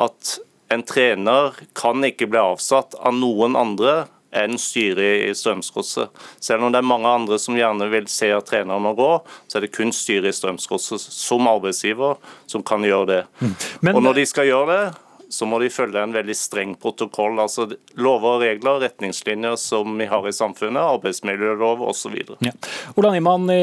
[0.00, 0.38] at
[0.72, 4.06] en trener kan ikke bli avsatt av noen andre
[4.36, 6.10] enn styret i Strømsgodset.
[6.42, 9.10] Selv om det er mange andre som gjerne vil se at treneren må gå,
[9.50, 12.18] så er det kun styret i Strømsgodset som arbeidsgiver
[12.50, 13.22] som kan gjøre det.
[13.40, 13.54] Mm.
[13.80, 14.82] Men, og når de skal gjøre det,
[15.30, 17.38] så må de følge en veldig streng protokoll.
[17.38, 17.68] altså
[18.02, 22.16] Lover og regler, retningslinjer som vi har i samfunnet, arbeidsmiljølov osv.
[22.42, 22.54] Ja.
[22.98, 23.60] Ola Niemann i,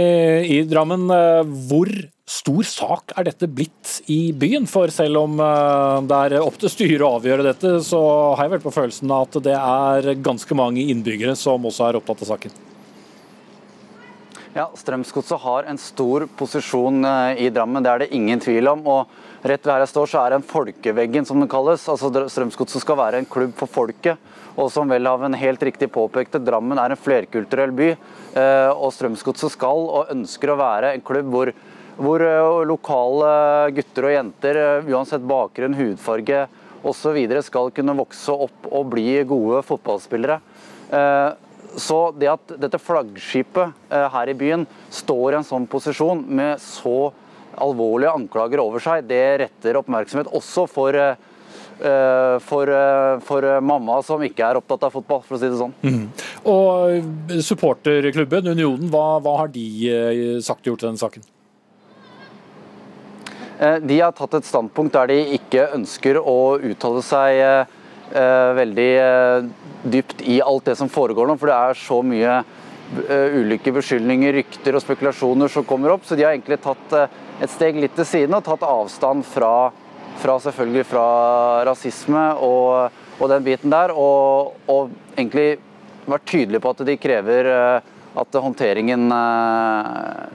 [0.48, 1.92] i Drammen, eh, hvor
[2.28, 4.68] stor sak er dette blitt i byen?
[4.68, 8.02] For selv om eh, det er opp til styret å avgjøre dette, så
[8.36, 12.26] har jeg vel på følelsen at det er ganske mange innbyggere som også er opptatt
[12.26, 12.58] av saken.
[14.58, 18.84] Ja, Strømsgodset har en stor posisjon eh, i Drammen, det er det ingen tvil om.
[18.90, 21.86] og Rett ved her jeg står, så er det en folkeveggen, som den kalles.
[21.92, 24.18] Altså Strømsgodset skal være en klubb for folket.
[24.58, 27.92] Og som Welhaven helt riktig påpekte, Drammen er en flerkulturell by.
[27.94, 31.54] Eh, og Strømsgodset skal og ønsker å være en klubb hvor,
[31.98, 33.32] hvor eh, lokale
[33.76, 36.46] gutter og jenter, eh, uansett bakgrunn, hudfarge
[36.88, 40.40] osv., skal kunne vokse opp og bli gode fotballspillere.
[41.78, 47.10] Så det at dette flaggskipet her i byen står i en sånn posisjon med så
[47.58, 51.16] alvorlige anklager over seg, det retter oppmerksomhet også for eh,
[52.48, 55.74] for, eh, for, mamma som ikke er opptatt av fotball, for å si det sånn.
[55.86, 56.06] Mm.
[56.50, 61.28] Og Supporterklubben, Unionen, hva, hva, har de eh, sagt og gjort i denne saken?
[63.58, 67.40] De har tatt et standpunkt der de ikke ønsker å uttale seg
[68.58, 68.92] veldig
[69.90, 72.36] dypt i alt det som foregår nå, for det er så mye
[73.34, 76.06] ulike beskyldninger, rykter og spekulasjoner som kommer opp.
[76.06, 76.94] Så de har egentlig tatt
[77.42, 79.70] et steg litt til siden og tatt avstand fra,
[80.22, 81.08] fra selvfølgelig fra
[81.68, 83.94] rasisme og, og, den biten der.
[83.94, 85.58] Og, og, egentlig
[86.08, 89.12] vært tydelige på at de krever eh, at håndteringen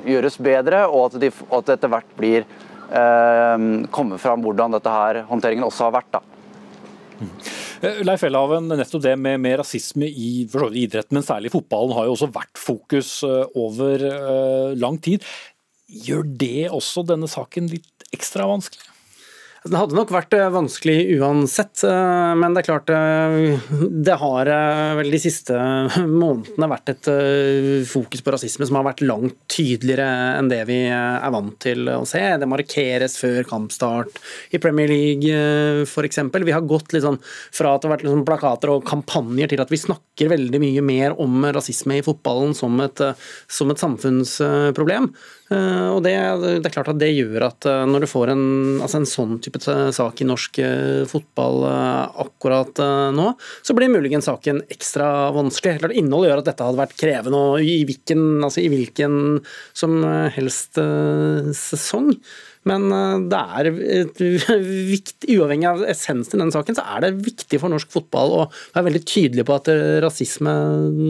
[0.06, 2.44] gjøres bedre, og at, de, at det etter hvert blir
[2.93, 3.57] uh,
[3.95, 6.12] kommer fram hvordan dette her håndteringen også har vært.
[6.18, 6.22] da.
[8.07, 12.14] Leif Elhaven, nettopp det med, med rasisme i idretten, men særlig i fotballen, har jo
[12.14, 13.11] også vært fokus
[13.59, 15.26] over uh, lang tid.
[16.07, 18.91] Gjør det også denne saken litt ekstra vanskelig?
[19.62, 23.60] Det hadde nok vært eh, vanskelig uansett, eh, men det er klart eh,
[24.02, 24.48] det har
[24.98, 25.54] vel de siste
[26.22, 27.10] månedene vært et
[27.86, 30.08] fokus på rasisme som har vært langt tydeligere
[30.40, 32.20] enn det vi er vant til å se.
[32.42, 34.18] Det markeres før kampstart
[34.50, 36.18] i Premier League f.eks.
[36.32, 39.62] Vi har gått litt sånn fra at det har vært liksom plakater og kampanjer til
[39.62, 43.04] at vi snakker veldig mye mer om rasisme i fotballen som et,
[43.46, 45.12] som et samfunnsproblem.
[45.53, 46.12] Eh, og det,
[46.62, 48.44] det, er klart at det gjør at eh, når du får en,
[48.84, 51.66] altså en sånn type sak i norsk eh, fotball
[52.22, 52.80] akkurat
[53.14, 53.26] nå,
[53.64, 55.80] så blir muligens saken ekstra vanskelig.
[55.82, 59.18] Klart Innholdet gjør at dette hadde vært krevende i hvilken, altså i hvilken
[59.76, 60.00] som
[60.34, 60.78] helst
[61.59, 62.14] sesong.
[62.68, 63.70] Men eh, det er
[64.92, 68.46] viktig, uavhengig av essensen i denne saken, så er det viktig for norsk fotball å
[68.74, 69.70] være veldig tydelig på at
[70.04, 70.54] rasisme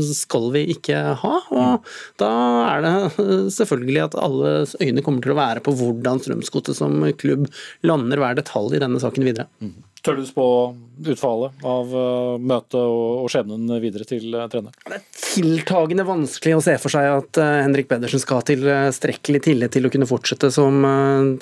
[0.09, 1.35] skal vi ikke ha.
[1.53, 1.93] Og
[2.23, 2.33] da
[2.73, 2.95] er det
[3.59, 7.49] selvfølgelig at alles øyne kommer til å være på hvordan Strømsgodset som klubb
[7.87, 9.49] lander hver detalj i denne saken videre.
[9.63, 9.92] Mm.
[10.03, 10.47] Tør du spå
[11.07, 14.75] utfallet av uh, møtet og, og skjebnen videre til uh, treneren?
[14.87, 19.43] Det er tiltagende vanskelig å se for seg at uh, Henrik Pedersen skal ha tilstrekkelig
[19.47, 20.83] tillit til å kunne fortsette som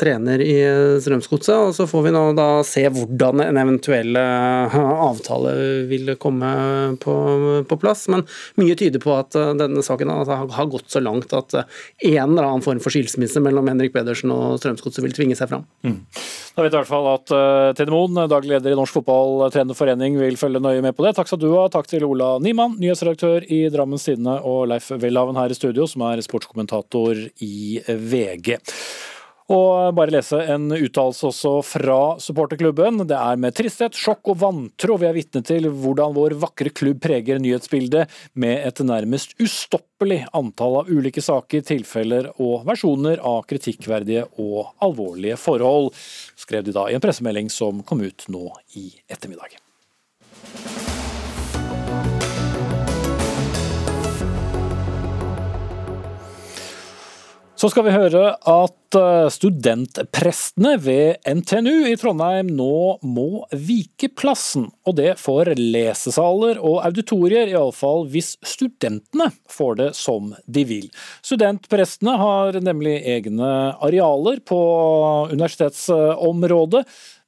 [0.00, 0.56] trener i
[1.02, 1.54] Strømsgodset.
[1.56, 5.54] Og så får vi nå da se hvordan en eventuell avtale
[5.90, 6.50] vil komme
[7.02, 7.14] på,
[7.68, 8.06] på, plass.
[8.12, 8.26] Men
[8.60, 11.64] mye tyder på at denne saken har gått så langt at en
[12.04, 15.66] eller annen form for skilsmisse mellom Henrik Pedersen og Strømsgodset vil tvinge seg fram.
[15.86, 16.02] Mm.
[16.54, 17.34] Da vet vi i hvert fall at
[17.78, 18.20] Tede Moen,
[18.50, 21.14] leder i Norsk Fotballtrenerforening vil følge nøye med på det.
[21.18, 21.68] Takk skal du ha.
[21.72, 26.04] Takk til Ola Niemann, nyhetsredaktør i Drammens Tidende, og Leif Welhaven her i studio, som
[26.08, 28.58] er sportskommentator i VG.
[29.50, 33.02] Og bare lese en uttalelse også fra supporterklubben.
[33.10, 37.00] Det er med tristhet, sjokk og vantro vi er vitne til hvordan vår vakre klubb
[37.02, 44.28] preger nyhetsbildet med et nærmest ustoppelig antall av ulike saker, tilfeller og versjoner av kritikkverdige
[44.38, 45.90] og alvorlige forhold,
[46.38, 48.46] skrev de da i en pressemelding som kom ut nå
[48.78, 49.58] i ettermiddag.
[57.60, 64.68] Så skal vi høre at eh, studentprestene ved NTNU i Trondheim nå må vike plassen.
[64.88, 70.90] Og det for lesesaler og auditorier, iallfall hvis studentene får det som de vil.
[71.26, 74.60] Studentprestene har nemlig egne arealer på
[75.32, 76.84] universitetsområdet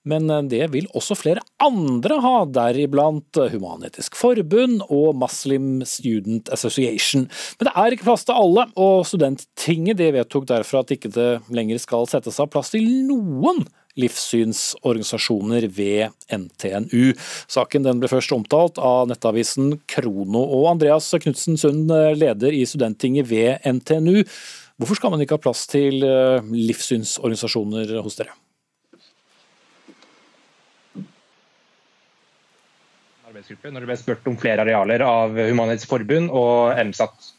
[0.08, 7.28] men eh, det vil også flere andre ha, deriblant Human-Etisk Forbund og Muslim Student Association.
[7.58, 11.30] Men det er ikke plass til alle, og Studenttinget det vedtok derfor at ikke det
[11.52, 13.64] lenger skal settes av plass til noen
[14.00, 17.12] livssynsorganisasjoner ved NTNU.
[17.52, 20.40] Saken ble først omtalt av nettavisen Krono.
[20.40, 24.22] Og Andreas Knutsen Sund, leder i Studenttinget ved NTNU.
[24.80, 28.32] Hvorfor skal man ikke ha plass til eh, livssynsorganisasjoner hos dere?
[33.42, 37.30] Arbeidsgruppe når det ble spurt om flere arealer av Human-Etisk Forbund og MSAT.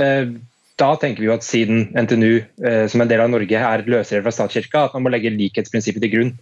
[0.00, 0.30] Eh,
[0.78, 4.22] da tenker vi jo at siden NTNU eh, som en del av Norge er løsere
[4.24, 6.32] fra statskirka, at man må legge likhetsprinsippet til grunn.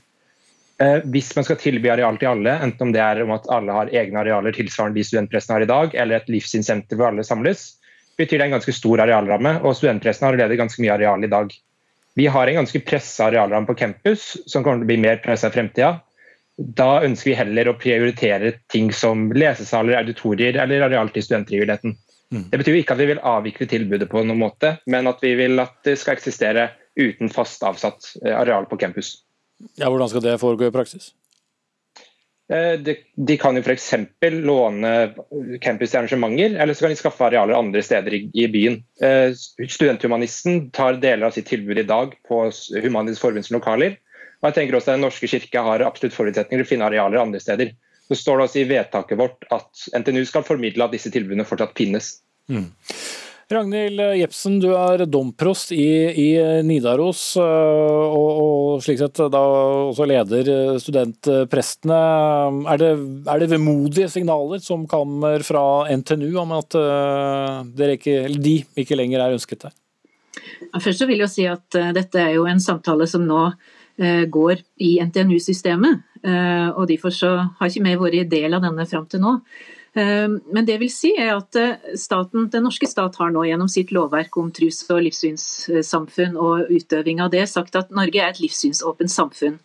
[0.78, 3.74] Eh, hvis man skal tilby areal til alle, enten om det er om at alle
[3.74, 7.72] har egne arealer tilsvarende de studentpressene har i dag, eller et livssynssenter hvor alle samles,
[8.16, 11.50] betyr det en ganske stor arealramme, og studentpressene har allerede ganske mye areal i dag.
[12.16, 15.50] Vi har en ganske pressa arealramme på campus, som kommer til å bli mer pressa
[15.50, 15.98] i fremtida.
[16.56, 21.96] Da ønsker vi heller å prioritere ting som lesesaler, auditorier eller areal til studentfrivilligheten.
[22.32, 22.46] Mm.
[22.50, 25.60] Det betyr ikke at vi vil avvikle tilbudet på noen måte, men at vi vil
[25.62, 29.18] at det skal eksistere uten fast avsatt eh, areal på campus.
[29.76, 31.12] Ja, Hvordan skal det foregå i praksis?
[32.52, 32.96] Eh, de,
[33.28, 33.92] de kan jo f.eks.
[34.46, 34.92] låne
[35.62, 38.80] campus til arrangementer, eller så kan de skaffe arealer andre steder i, i byen.
[39.02, 39.36] Eh,
[39.68, 42.44] studenthumanisten tar deler av sitt tilbud i dag på
[42.84, 43.98] Humanistisk Forbunds lokaler.
[44.42, 47.22] Og jeg tenker også at Den norske kirke har absolutt forutsetninger til å finne arealer
[47.22, 47.72] andre steder.
[48.06, 51.74] Så står det også i vedtaket vårt at NTNU skal formidle at disse tilbudene fortsatt
[51.78, 52.18] finnes.
[52.52, 52.68] Mm.
[53.46, 55.86] Ragnhild Jepsen, du er domprost i,
[56.18, 56.30] i
[56.66, 59.42] Nidaros, øh, og, og, slik sett da
[59.92, 60.50] også leder
[60.82, 62.00] studentprestene.
[62.74, 62.90] Er det,
[63.30, 65.62] er det vemodige signaler som kommer fra
[65.94, 69.76] NTNU om at uh, ikke, de ikke lenger er ønsket her?
[70.82, 73.44] Først så vil jeg si at uh, dette er jo en samtale som nå
[73.98, 76.02] går i NTNU-systemet.
[76.26, 79.36] Eh, og Derfor så har ikke vi vært del av denne fram til nå.
[79.96, 81.56] Eh, men det vil si er at
[81.96, 87.22] staten, den norske stat har nå gjennom sitt lovverk om trus- og livssynssamfunn og utøving
[87.24, 89.60] av det sagt at Norge er et livssynsåpent samfunn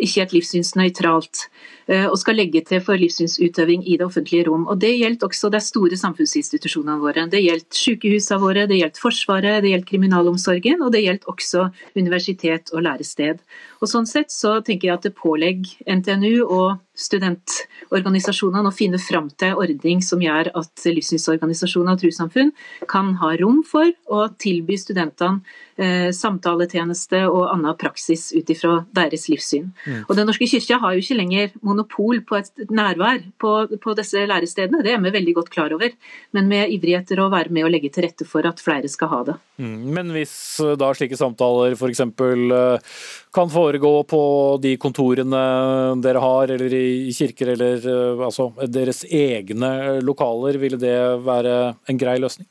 [0.00, 4.66] ikke et livssynsnøytralt, eh, og skal legge til for livssynsutøving i det offentlige rom.
[4.70, 7.26] Og Det gjelder også de store samfunnsinstitusjonene våre.
[7.30, 12.70] Det gjelder sykehusene våre, det gjelder Forsvaret, det gjelder kriminalomsorgen, og det gjelder også universitet
[12.72, 13.42] og lærested.
[13.80, 19.30] Og Sånn sett så tenker jeg at det pålegger NTNU og studentorganisasjonene å finne fram
[19.40, 22.52] til en ordning som gjør at livssynsorganisasjoner og trossamfunn
[22.90, 25.40] kan ha rom for å tilby studentene
[25.80, 29.70] eh, samtaletjeneste og annen praksis ut ifra deres livssyn.
[29.86, 30.02] Mm.
[30.08, 34.24] Og Den norske kirka har jo ikke lenger monopol på et nærvær på, på, disse
[34.26, 35.92] lærestedene, det er vi veldig godt klar over.
[36.36, 38.90] Men vi er ivrige etter å være med og legge til rette for at flere
[38.90, 39.36] skal ha det.
[39.62, 39.88] Mm.
[39.96, 42.04] Men hvis eh, da slike samtaler f.eks.
[42.04, 42.94] Eh,
[43.34, 44.22] kan foregå på
[44.62, 45.42] de kontorene
[46.02, 51.60] dere har, eller i kirker, eller eh, altså deres egne lokaler, ville det være
[51.90, 52.48] en grei løsning?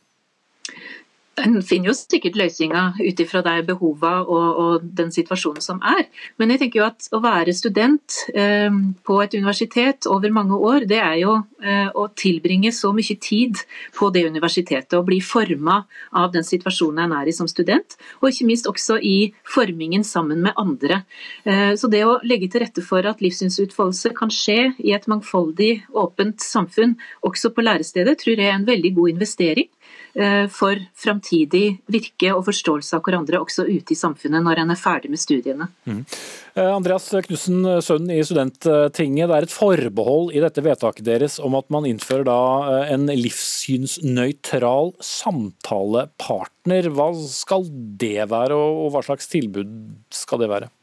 [1.44, 6.06] En finner jo sikkert løsninger ut ifra de behova og, og, den situasjonen som er.
[6.40, 8.70] Men jeg tenker jo at å være student eh,
[9.06, 13.62] på et universitet over mange år, det er jo eh, å tilbringe så mye tid
[13.98, 15.82] på det universitetet og bli forma
[16.18, 17.98] av den situasjonen en er i som student.
[18.22, 21.04] Og ikke minst også i formingen sammen med andre.
[21.44, 25.86] Eh, så det å legge til rette for at livssynsutfoldelse kan skje i et mangfoldig,
[25.98, 29.70] åpent samfunn, også på lærestedet, tror jeg er en veldig god investering.
[30.18, 34.80] Eh, for framtidig virke og forståelse av hverandre også ute i samfunnet når en er
[34.80, 35.70] ferdig med studiene.
[35.86, 36.02] Mm.
[36.60, 39.30] Andreas Knutsen, sønnen i Studenttinget.
[39.30, 42.40] Det er et forbehold i dette vedtaket deres om at man innfører da
[42.74, 46.90] eh, en livssynsnøytral samtalepartner.
[46.90, 47.70] Hva skal
[48.02, 49.72] det være, og hva slags tilbud
[50.10, 50.74] skal det være?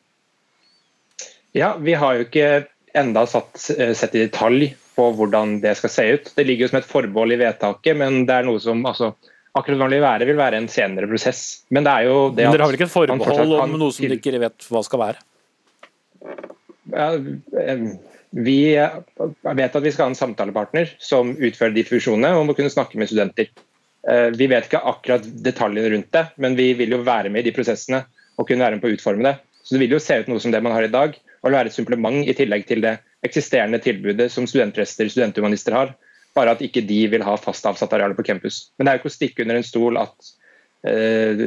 [1.56, 2.48] Ja, Vi har jo ikke
[2.96, 6.32] enda satt, sett i detalj på hvordan det skal se ut.
[6.36, 9.12] Det ligger jo som et forbehold i vedtaket, men det er noe som altså,
[9.52, 11.44] akkurat hvordan det vil være, vil være en senere prosess.
[11.70, 14.06] Men det er jo det men Dere har vel ikke et forbehold om noe som
[14.06, 15.24] dere ikke vet hva skal være?
[16.96, 17.10] Ja,
[18.36, 22.72] vi vet at vi skal ha en samtalepartner som utfører de funksjonene, og må kunne
[22.72, 23.48] snakke med studenter.
[24.06, 27.50] Eh, vi vet ikke akkurat detaljene rundt det, men vi vil jo være med i
[27.50, 28.04] de prosessene
[28.36, 29.36] og kunne være med på å utforme det.
[29.64, 31.72] Så Det vil jo se ut noe som det man har i dag, og være
[31.72, 35.94] et supplement i tillegg til det eksisterende tilbudet som studentprester studenthumanister har,
[36.36, 38.66] bare at ikke de vil ha fast avsatt arealer på campus.
[38.76, 40.32] Men det er jo ikke å stikke under en stol at
[40.88, 41.46] eh,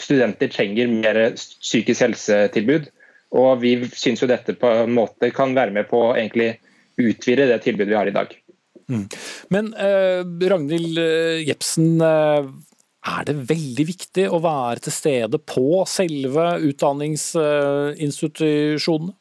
[0.00, 2.88] studenter trenger mer psykisk helsetilbud.
[3.38, 6.56] Og vi syns jo dette på en måte kan være med på å egentlig
[7.00, 8.28] utvide det tilbudet vi har i dag.
[8.90, 9.06] Mm.
[9.54, 10.20] Men eh,
[10.50, 12.42] Ragnhild eh, Jepsen, uh,
[13.06, 19.14] er det veldig viktig å være til stede på selve utdanningsinstitusjonene?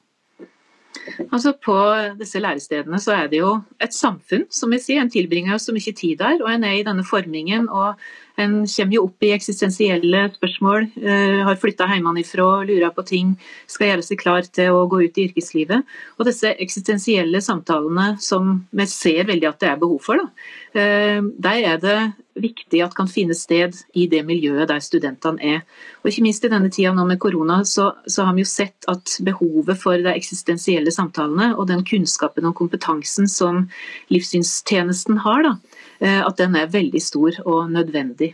[1.31, 1.75] Altså På
[2.19, 5.01] disse lærestedene så er det jo et samfunn, som vi sier.
[5.01, 7.69] En tilbringer så mye tid der, og en er i denne formingen.
[7.69, 7.95] og
[8.39, 13.35] En kommer jo opp i eksistensielle spørsmål, uh, har flytta hjemmefra, lurer på ting,
[13.67, 15.97] skal gjøre seg klar til å gå ut i yrkeslivet.
[16.17, 21.29] Og disse eksistensielle samtalene som vi ser veldig at det er behov for, da, uh,
[21.49, 21.99] der er det
[22.39, 25.63] viktig at kan finne sted i det miljøet der studentene er.
[26.01, 28.87] Og Ikke minst i denne tida nå med korona, så, så har vi jo sett
[28.91, 33.65] at behovet for de eksistensielle samtalene og den kunnskapen og kompetansen som
[34.13, 35.68] livssynstjenesten har, da, eh,
[35.99, 38.33] at den er veldig stor og nødvendig.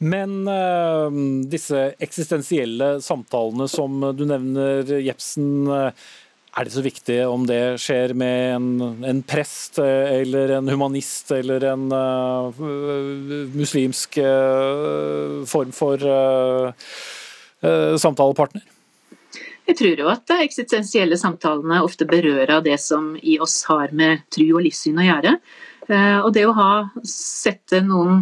[0.00, 1.12] Men uh,
[1.52, 5.68] disse eksistensielle samtalene som du nevner, Jepsen.
[5.68, 5.92] Uh,
[6.50, 8.70] er det så viktig om det skjer med en,
[9.06, 12.64] en prest eller en humanist eller en uh,
[13.54, 16.02] muslimsk uh, form for
[17.60, 18.64] samtalepartner?
[19.68, 24.24] Jeg tror jo at de eksistensielle samtalene ofte berører det som i oss har med
[24.32, 25.36] tru og livssyn å gjøre.
[25.90, 26.70] Eh, og det å ha,
[27.82, 28.20] noen,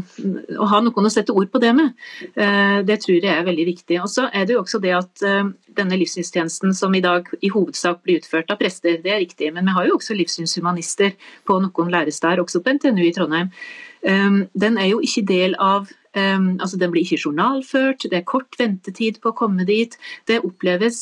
[0.57, 1.93] å ha, noen å sette ord på det med,
[2.33, 3.99] eh, det tror jeg er veldig viktig.
[4.05, 7.53] Og så er det jo også det at eh, denne livssynstjenesten som i dag i
[7.53, 11.15] hovedsak blir utført av prester, det er riktig, men vi har jo også livssynshumanister
[11.49, 13.53] på noen læresteder, også på NTNU i Trondheim.
[13.99, 15.89] Den er jo ikke del av
[16.19, 19.93] altså Den blir ikke journalført, det er kort ventetid på å komme dit.
[20.27, 20.97] Det oppleves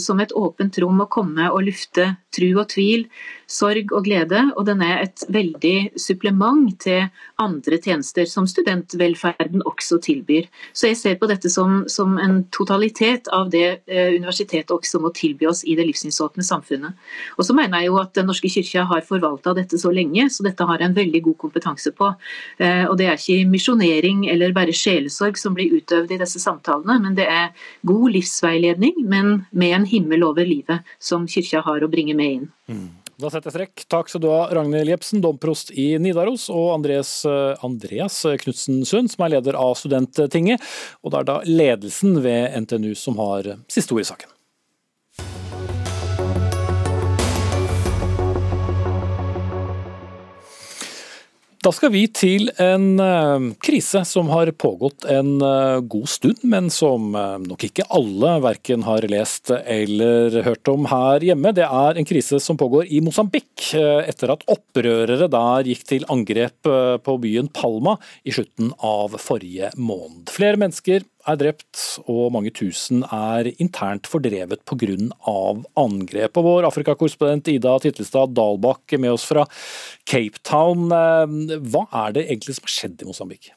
[0.00, 3.04] som et åpent rom å komme og lufte tru og tvil,
[3.50, 4.40] sorg og glede.
[4.56, 7.08] Og den er et veldig supplement til
[7.40, 10.48] andre tjenester som studentvelferden også tilbyr.
[10.72, 15.12] Så jeg ser på dette som, som en totalitet av det uh, universitetet også må
[15.16, 16.96] tilby oss i det livssynsåpne samfunnet.
[17.38, 20.44] Og så mener jeg jo at Den norske kirke har forvalta dette så lenge, så
[20.46, 22.12] dette har en veldig god kompetanse på.
[22.60, 27.00] Uh, og det er ikke misjonering eller bare sjelesorg som blir utøvd i disse samtalene,
[27.02, 27.50] men det er
[27.86, 32.52] god livsveiledning, men med en himmel over livet som kirka har å bringe med inn.
[32.70, 33.03] Mm.
[33.20, 33.86] Da setter jeg strekk.
[33.92, 39.12] Takk skal du ha, Ragnhild Jepsen, domprost i Nidaros, og Andreas, eh, Andreas Knutsen Sund,
[39.12, 40.62] som er leder av Studenttinget.
[41.02, 44.33] Og det er da ledelsen ved NTNU som har siste ord i saken.
[51.64, 56.66] Da skal vi til en uh, krise som har pågått en uh, god stund, men
[56.68, 61.54] som uh, nok ikke alle verken har lest eller hørt om her hjemme.
[61.56, 66.68] Det er en krise som pågår i Mosambik, etter at opprørere der gikk til angrep
[67.06, 67.96] på byen Palma
[68.28, 70.28] i slutten av forrige måned.
[70.34, 74.96] Flere mennesker er drept og mange tusen er internt fordrevet pga.
[75.30, 75.64] Og
[76.44, 79.46] vår Afrikakorrespondent Ida Titlestad Dalbakk med oss fra
[80.04, 80.90] Cape Town.
[80.92, 83.52] Eh, hva er det egentlig som har skjedd i Mosambik?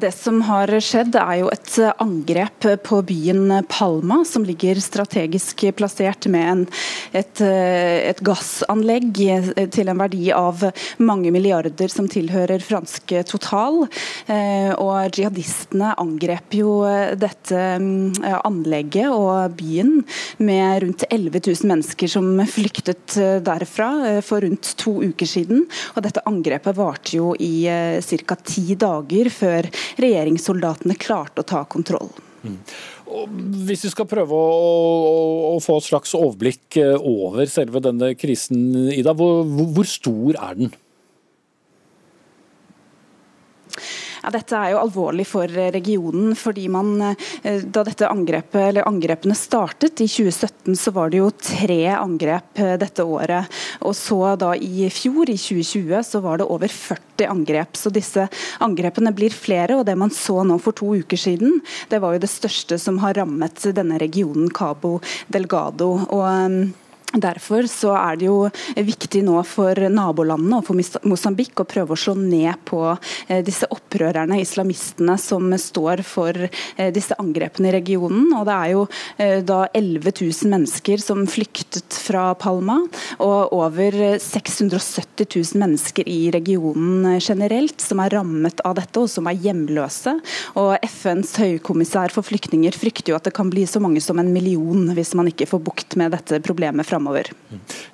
[0.00, 6.28] Det som har skjedd er jo et angrep på byen Palma, som ligger strategisk plassert
[6.30, 6.64] med en,
[7.12, 9.20] et, et, gassanlegg
[9.74, 10.64] til en verdi av
[11.02, 13.84] mange milliarder som tilhører franske Total.
[14.30, 16.76] Eh, og Jihadistene angrep jo
[17.18, 17.60] dette
[18.44, 20.02] anlegget og byen
[20.42, 25.64] med rundt 11 000 mennesker som flyktet derfra eh, for rundt to uker siden.
[25.94, 28.36] Og dette angrepet varte jo i eh, ca.
[28.44, 29.68] ti dager før
[30.02, 32.10] regjeringssoldatene klarte å ta kontroll.
[32.44, 32.58] Mm.
[33.68, 35.20] Hvis vi skal prøve å, å,
[35.54, 40.58] å, få et slags overblikk eh, over selve denne krisen, Ida, hvor, hvor stor er
[40.60, 40.74] den?
[44.24, 46.34] Ja, dette er jo alvorlig for regionen.
[46.34, 51.30] fordi man, eh, Da dette angrepet, eller angrepene startet i 2017, så var det jo
[51.30, 53.46] tre angrep eh, dette året.
[53.82, 57.76] Og så da i fjor, i 2020, så var det over 40 angrep.
[57.76, 58.28] Så disse
[58.60, 59.76] angrepene blir flere.
[59.76, 61.60] Og det man så nå for to uker siden,
[61.90, 66.06] det var jo det største som har rammet denne regionen, Cabo Delgado.
[66.08, 66.72] og eh,
[67.14, 72.00] Derfor så er det jo viktig nå for nabolandene og for Mosambik å prøve å
[72.00, 78.26] slå ned på eh, disse opprørerne, islamistene, som står for eh, disse angrepene i regionen.
[78.34, 78.82] Og Det er jo
[79.16, 82.80] eh, da 11 000 mennesker som flyktet fra Palma,
[83.22, 89.30] og over 670 000 mennesker i regionen generelt som er rammet av dette, og som
[89.30, 90.16] er hjemløse.
[90.58, 94.34] Og FNs høykommissær for flyktninger frykter jo at det kan bli så mange som en
[94.34, 97.30] million hvis man ikke får bukt med dette problemet framover framover.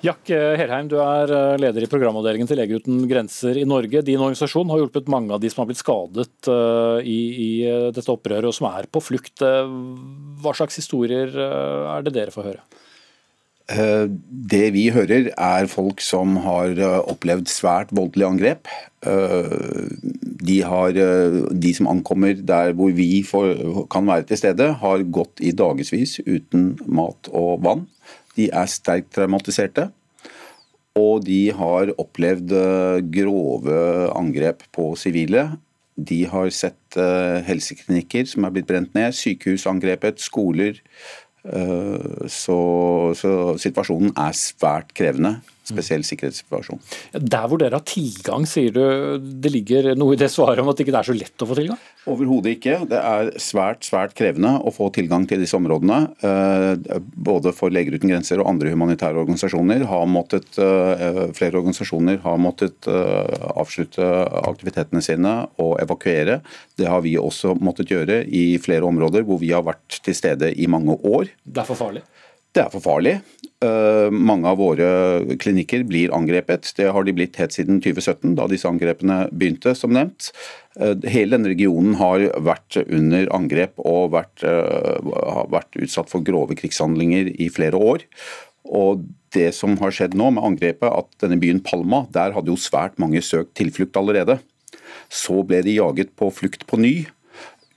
[0.01, 4.03] Jack Herheim, du er eh, leder i programavdelingen til Leger uten grenser i Norge.
[4.05, 7.89] Din organisasjon har hjulpet mange av de som har blitt skadet eh, i, i eh,
[7.93, 9.41] dette opprøret og som er på flukt.
[9.41, 12.63] Hva slags historier er det dere får høre?
[13.71, 16.75] Det vi hører er folk som har
[17.07, 18.71] opplevd svært voldelige angrep.
[18.99, 20.97] De, har,
[21.63, 23.53] de som ankommer der hvor vi får,
[23.93, 27.85] kan være til stede, har gått i dagevis uten mat og vann.
[28.37, 29.89] De er sterkt traumatiserte.
[30.99, 33.75] Og de har opplevd eh, grove
[34.11, 35.45] angrep på sivile.
[35.95, 40.81] De har sett eh, helseklinikker som er blitt brent ned, sykehus angrepet, skoler.
[41.47, 42.59] Eh, så,
[43.17, 46.81] så situasjonen er svært krevende spesiell sikkerhetssituasjon.
[47.13, 48.83] Der hvor dere har tilgang, sier du
[49.21, 51.57] det ligger noe i det svaret om at det ikke er så lett å få
[51.57, 51.79] tilgang?
[52.09, 52.79] Overhodet ikke.
[52.89, 55.99] Det er svært svært krevende å få tilgang til disse områdene.
[56.25, 62.21] Eh, både for Leger uten grenser og andre humanitære organisasjoner har måttet, eh, flere organisasjoner
[62.25, 64.07] har måttet eh, avslutte
[64.41, 66.41] aktivitetene sine og evakuere.
[66.77, 70.53] Det har vi også måttet gjøre i flere områder hvor vi har vært til stede
[70.57, 71.29] i mange år.
[71.45, 72.05] Det er for farlig?
[72.51, 73.13] Det er for farlig.
[73.63, 74.87] Eh, mange av våre
[75.39, 76.73] klinikker blir angrepet.
[76.75, 80.31] Det har de blitt helt siden 2017, da disse angrepene begynte, som nevnt.
[80.75, 84.99] Eh, hele denne regionen har vært under angrep og vært, eh,
[85.53, 88.03] vært utsatt for grove krigshandlinger i flere år.
[88.65, 92.59] Og det som har skjedd nå med angrepet, at denne byen Palma, der hadde jo
[92.59, 94.41] svært mange søkt tilflukt allerede.
[95.09, 97.07] Så ble de jaget på flukt på ny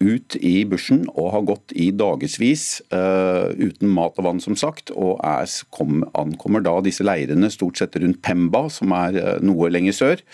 [0.03, 4.93] ut i bushen og har gått i dagevis uh, uten mat og vann, som sagt.
[4.95, 9.71] Og er, kom, ankommer da disse leirene stort sett rundt Pemba, som er uh, noe
[9.73, 10.25] lenger sør.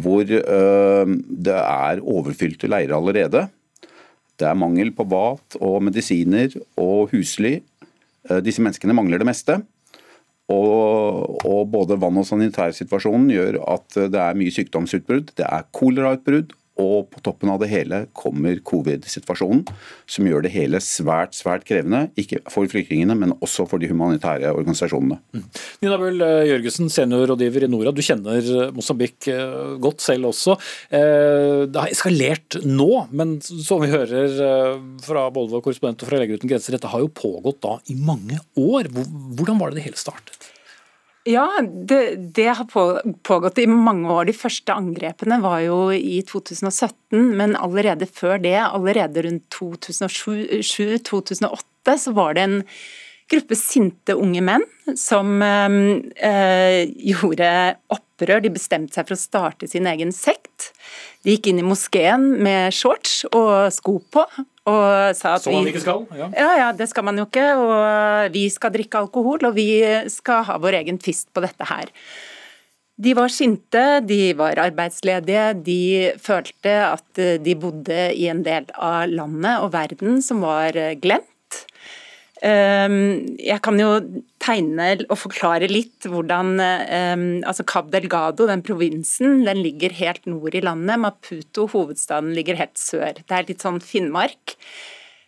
[0.00, 1.16] Hvor uh,
[1.48, 3.48] det er overfylte leirer allerede.
[4.40, 7.58] Det er mangel på mat og medisiner og husly.
[8.44, 9.58] Disse menneskene mangler det meste.
[10.50, 15.34] Og, og, både vann- og sanitærsituasjonen gjør at det er mye sykdomsutbrudd.
[15.36, 19.64] Det er kolerautbrudd og på toppen av det hele kommer covid-situasjonen,
[20.10, 22.06] som gjør det hele svært svært krevende.
[22.20, 25.20] Ikke for flyktningene, men også for de humanitære organisasjonene.
[25.36, 25.46] Mm.
[25.84, 27.96] Nina Bøhl eh, Jørgensen, seniorrådgiver i Norad.
[27.96, 30.56] Du kjenner eh, Mosambik eh, godt selv også.
[30.90, 34.38] Det har eskalert nå, men som vi hører
[35.04, 37.96] fra både vår korrespondent og fra Leger uten grenser, dette har jo pågått da i
[37.98, 38.90] mange år.
[38.90, 40.50] Hvordan var det det hele startet?
[41.28, 42.64] Ja, det, det, har
[43.22, 44.24] pågått i mange år.
[44.30, 52.12] De første angrepene var jo i 2017, men allerede før det, allerede rundt 2007-2008, så
[52.16, 52.64] var det en
[53.30, 54.64] gruppe sinte unge menn
[54.98, 58.40] som eh, gjorde opprør.
[58.40, 60.72] De bestemte seg for å starte sin egen sekt.
[61.22, 64.22] De gikk inn i moskeen med shorts og sko på.
[64.70, 66.04] Og sa at Som man ikke skal?
[66.14, 66.30] Ja.
[66.34, 67.46] ja, ja, det skal man jo ikke.
[67.58, 69.70] Og vi skal drikke alkohol, og vi
[70.12, 71.90] skal ha vår egen fist på dette her.
[73.00, 75.82] De var sinte, de var arbeidsledige, de
[76.20, 81.29] følte at de bodde i en del av landet og verden som var glemt.
[82.46, 83.88] Ehm, jeg kan jo
[84.40, 90.56] tegne og forklare litt hvordan ehm, altså Cab Delgado, den provinsen, den ligger helt nord
[90.56, 91.02] i landet.
[91.02, 93.20] Maputo, hovedstaden, ligger helt sør.
[93.20, 94.56] Det er litt sånn Finnmark.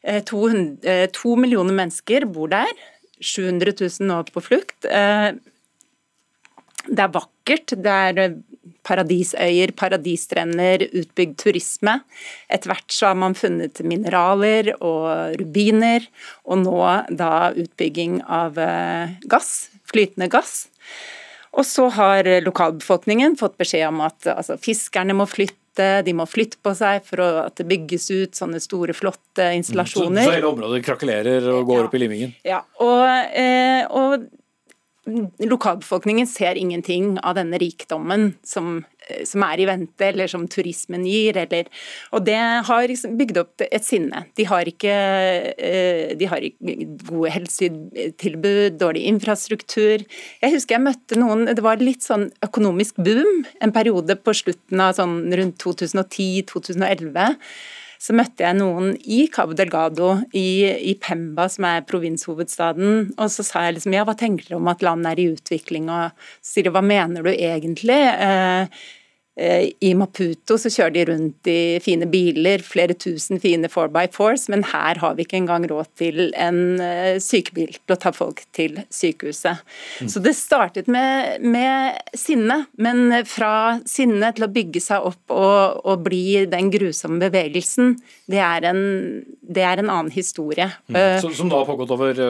[0.03, 0.49] Eh, to,
[0.83, 2.73] eh, to millioner mennesker bor der.
[3.23, 4.89] 700 000 nå på flukt.
[4.89, 5.33] Eh,
[6.89, 7.32] det er vakkert.
[7.47, 8.36] Det er
[8.86, 11.99] paradisøyer, paradisstrender, utbygd turisme.
[12.53, 16.07] Etter hvert så har man funnet mineraler og rubiner,
[16.47, 16.78] og nå
[17.11, 20.66] da utbygging av eh, gass, flytende gass.
[21.53, 25.59] Og så har lokalbefolkningen fått beskjed om at altså, fiskerne må flytte
[26.05, 30.20] de må flytte på seg for at det bygges ut sånne store, flotte installasjoner.
[30.20, 31.86] Så, så hele området krakelerer og går ja.
[31.86, 32.34] opp i limingen?
[32.45, 34.26] Ja, og, eh, og
[35.43, 41.05] lokalbefolkningen ser ingenting av denne rikdommen som, eh, som, er i vente, eller som turismen
[41.07, 41.37] gir.
[41.37, 41.67] Eller,
[42.13, 42.39] og det
[42.69, 44.25] har liksom bygd opp et sinne.
[44.39, 44.95] De har ikke,
[45.59, 50.07] eh, de har ikke gode helsetilbud, dårlig infrastruktur.
[50.41, 54.81] Jeg husker jeg møtte noen Det var litt sånn økonomisk boom en periode på slutten
[54.81, 57.37] av sånn rundt 2010-2011
[58.03, 63.13] så møtte jeg noen i Cabo Delgado, i, i, Pemba, som er provinshovedstaden.
[63.15, 65.87] Og så sa jeg liksom ja, hva tenker dere om at landet er i utvikling,
[65.87, 68.01] og så sier de hva mener du egentlig?
[68.11, 68.83] Eh,
[69.41, 75.01] I Maputo så kjører de rundt i fine biler, flere tusen fine 4x4s, men her
[75.01, 79.62] har vi ikke engang råd til en eh, sykebil til å ta folk til sykehuset.
[80.05, 80.11] Mm.
[80.12, 85.80] Så det startet med, med, sinne, men fra sinne til å bygge seg opp og,
[85.80, 87.97] og bli den grusomme bevegelsen,
[88.28, 88.85] det er en,
[89.41, 90.68] det er en annen historie.
[90.93, 90.99] Mm.
[91.01, 92.24] Eh, som, da har pågått over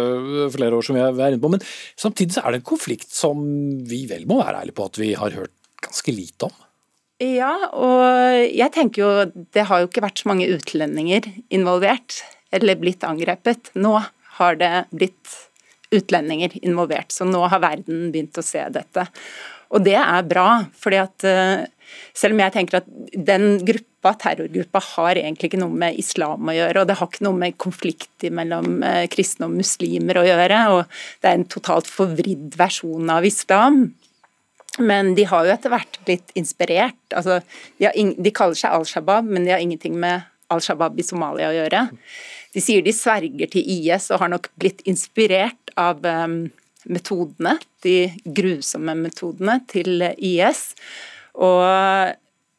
[0.55, 1.51] flere år, som vi er inne på.
[1.51, 1.67] Men
[1.99, 3.43] samtidig så er det en konflikt som
[3.91, 6.61] vi vel må være ærlige på at vi har hørt ganske lite om?
[7.23, 8.03] Ja, og
[8.51, 9.11] jeg tenker jo
[9.55, 13.71] det har jo ikke vært så mange utlendinger involvert eller blitt angrepet.
[13.79, 13.95] Nå
[14.39, 15.37] har det blitt
[15.93, 19.07] utlendinger involvert, så nå har verden begynt å se dette.
[19.73, 21.65] Og det er bra, fordi at eh,
[22.17, 26.57] selv om jeg tenker at den gruppa, terrorgruppa har egentlig ikke noe med islam å
[26.57, 30.63] gjøre, og det har ikke noe med konflikt mellom eh, kristne og muslimer å gjøre,
[30.75, 30.83] og
[31.23, 33.85] det er en totalt forvridd versjon av islam,
[34.81, 37.01] men de har jo etter hvert blitt inspirert.
[37.17, 37.41] Altså,
[37.81, 41.51] de, de, kaller seg Al Shabaab, men de har ingenting med Al Shabaab i Somalia
[41.51, 41.85] å gjøre.
[42.53, 46.45] De sier de sverger til IS og har nok blitt inspirert av um,
[46.89, 50.67] metodene, de grusomme metodene til IS.
[51.37, 51.65] Og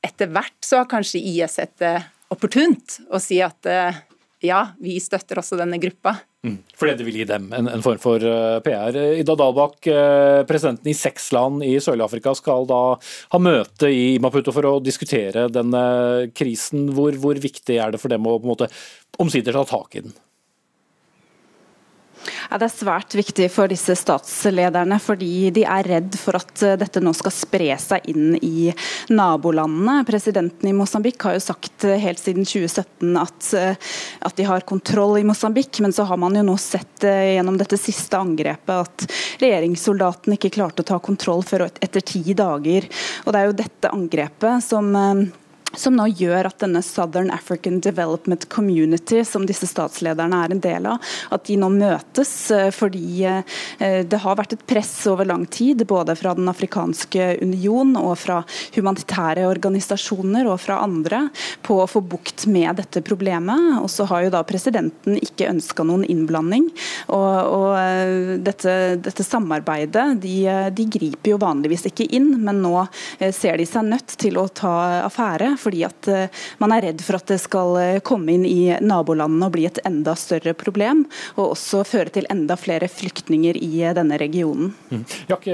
[0.04, 1.96] etter hvert så har kanskje IS sett det
[2.34, 4.02] opportunt å si at uh,
[4.44, 6.18] ja, vi støtter også denne gruppa.
[6.44, 6.58] Mm.
[6.76, 8.98] Fordi det vil gi dem en, en form for uh, PR.
[9.22, 14.52] Ida Dalbakk, uh, presidenten i seks land i Sør-Afrika skal da ha møte i Maputo
[14.56, 15.86] for å diskutere denne
[16.36, 16.90] krisen.
[16.98, 18.72] Hvor, hvor viktig er det for dem å på en måte
[19.24, 20.16] omsider ta tak i den?
[22.50, 26.78] Ja, det er svært viktig for disse statslederne, fordi de er redd for at eh,
[26.80, 28.72] dette nå skal spre seg inn i
[29.14, 30.04] nabolandene.
[30.08, 33.94] Presidenten i Mosambik har jo sagt eh, helt siden 2017 at, eh,
[34.30, 37.78] at de har kontroll i Mosambik, men så har man jo nå sett gjennom dette
[37.80, 39.06] siste angrepet at
[39.42, 42.88] regjeringssoldatene ikke klarte å ta kontroll før etter ti dager.
[43.26, 44.94] Og Det er jo dette angrepet som
[45.76, 50.88] som nå gjør at denne Southern African Development Community, som disse statslederne er en del
[50.90, 52.34] av, at de nå møtes.
[52.54, 57.40] Eh, fordi eh, det har vært et press over lang tid, både fra Den afrikanske
[57.42, 58.42] union og fra
[58.76, 61.26] humanitære organisasjoner og fra andre,
[61.66, 63.80] på å få bukt med dette problemet.
[63.82, 66.70] Og så har jo da presidenten ikke ønska noen innblanding.
[67.10, 70.38] Og, og eh, dette, dette, samarbeidet, de,
[70.76, 72.76] de griper jo vanligvis ikke inn, men nå
[73.34, 74.74] ser de seg nødt til å ta
[75.08, 78.76] affære fordi at eh, man er redd for at det skal eh, komme inn i
[78.84, 81.06] nabolandene og bli et enda større problem,
[81.38, 84.74] og også føre til enda flere flyktninger i eh, denne regionen.
[84.92, 85.04] Mm.
[85.32, 85.50] Jack,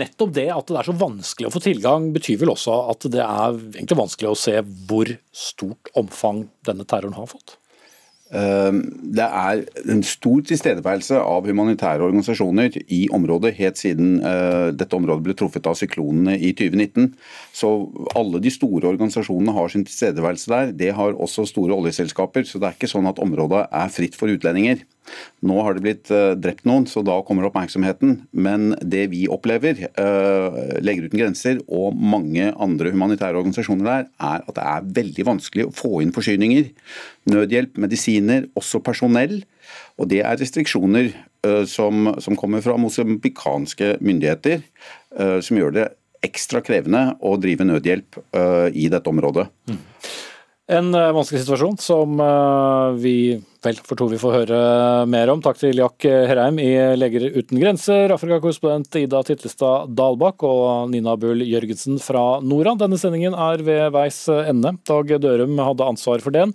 [0.00, 3.24] nettopp det at det er så vanskelig å få tilgang, betyr vel også at det
[3.24, 7.59] er egentlig vanskelig å se hvor stort omfang denne terroren har fått?
[8.30, 8.82] Ehm,
[9.16, 15.24] det er en stor tilstedeværelse av humanitære organisasjoner i området helt siden eh, dette området
[15.26, 17.10] ble truffet av syklonene i 2019.
[17.56, 17.72] Så
[18.14, 20.72] alle de store organisasjonene har sin tilstedeværelse der.
[20.84, 24.30] Det har også store oljeselskaper, så det er ikke sånn at området er fritt for
[24.30, 24.86] utlendinger.
[25.46, 28.18] Nå har det blitt uh, drept noen, så da kommer oppmerksomheten.
[28.32, 34.44] Men det vi opplever, uh, Leger uten grenser og mange andre humanitære organisasjoner der, er
[34.44, 36.68] at det er veldig vanskelig å få inn forsyninger.
[37.32, 39.40] Nødhjelp, medisiner, også personell.
[40.00, 41.12] Og det er restriksjoner
[41.46, 44.62] uh, som, som, kommer fra mosambikanske myndigheter,
[45.42, 45.84] som gjør det
[46.22, 48.18] ekstra krevende å drive nødhjelp
[48.78, 49.48] i dette området.
[49.66, 49.80] Mm.
[50.70, 53.14] En eh, vanskelig situasjon som eh, vi
[53.64, 54.58] vel får tro vi får høre
[55.10, 55.42] mer om.
[55.42, 61.42] Takk til Jack Herheim i Leger uten grenser, Afrikakorrespondent Ida Titlestad Dalbakk og Nina Bull
[61.44, 62.78] Jørgensen fra Norad.
[62.84, 64.76] Denne sendingen er ved veis ende.
[64.88, 66.54] Dag Dørum hadde ansvar for den.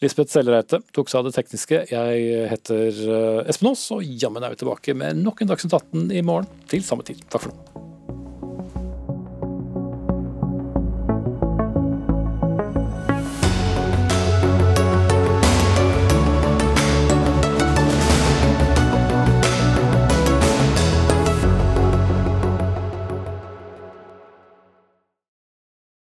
[0.00, 1.82] Lisbeth Sellereite tok seg av det tekniske.
[1.90, 3.02] Jeg heter
[3.50, 6.86] Espen Aas, og jammen er vi tilbake med nok en Dagsnytt 18 i morgen til
[6.86, 7.26] samme tid.
[7.28, 7.87] Takk for nå.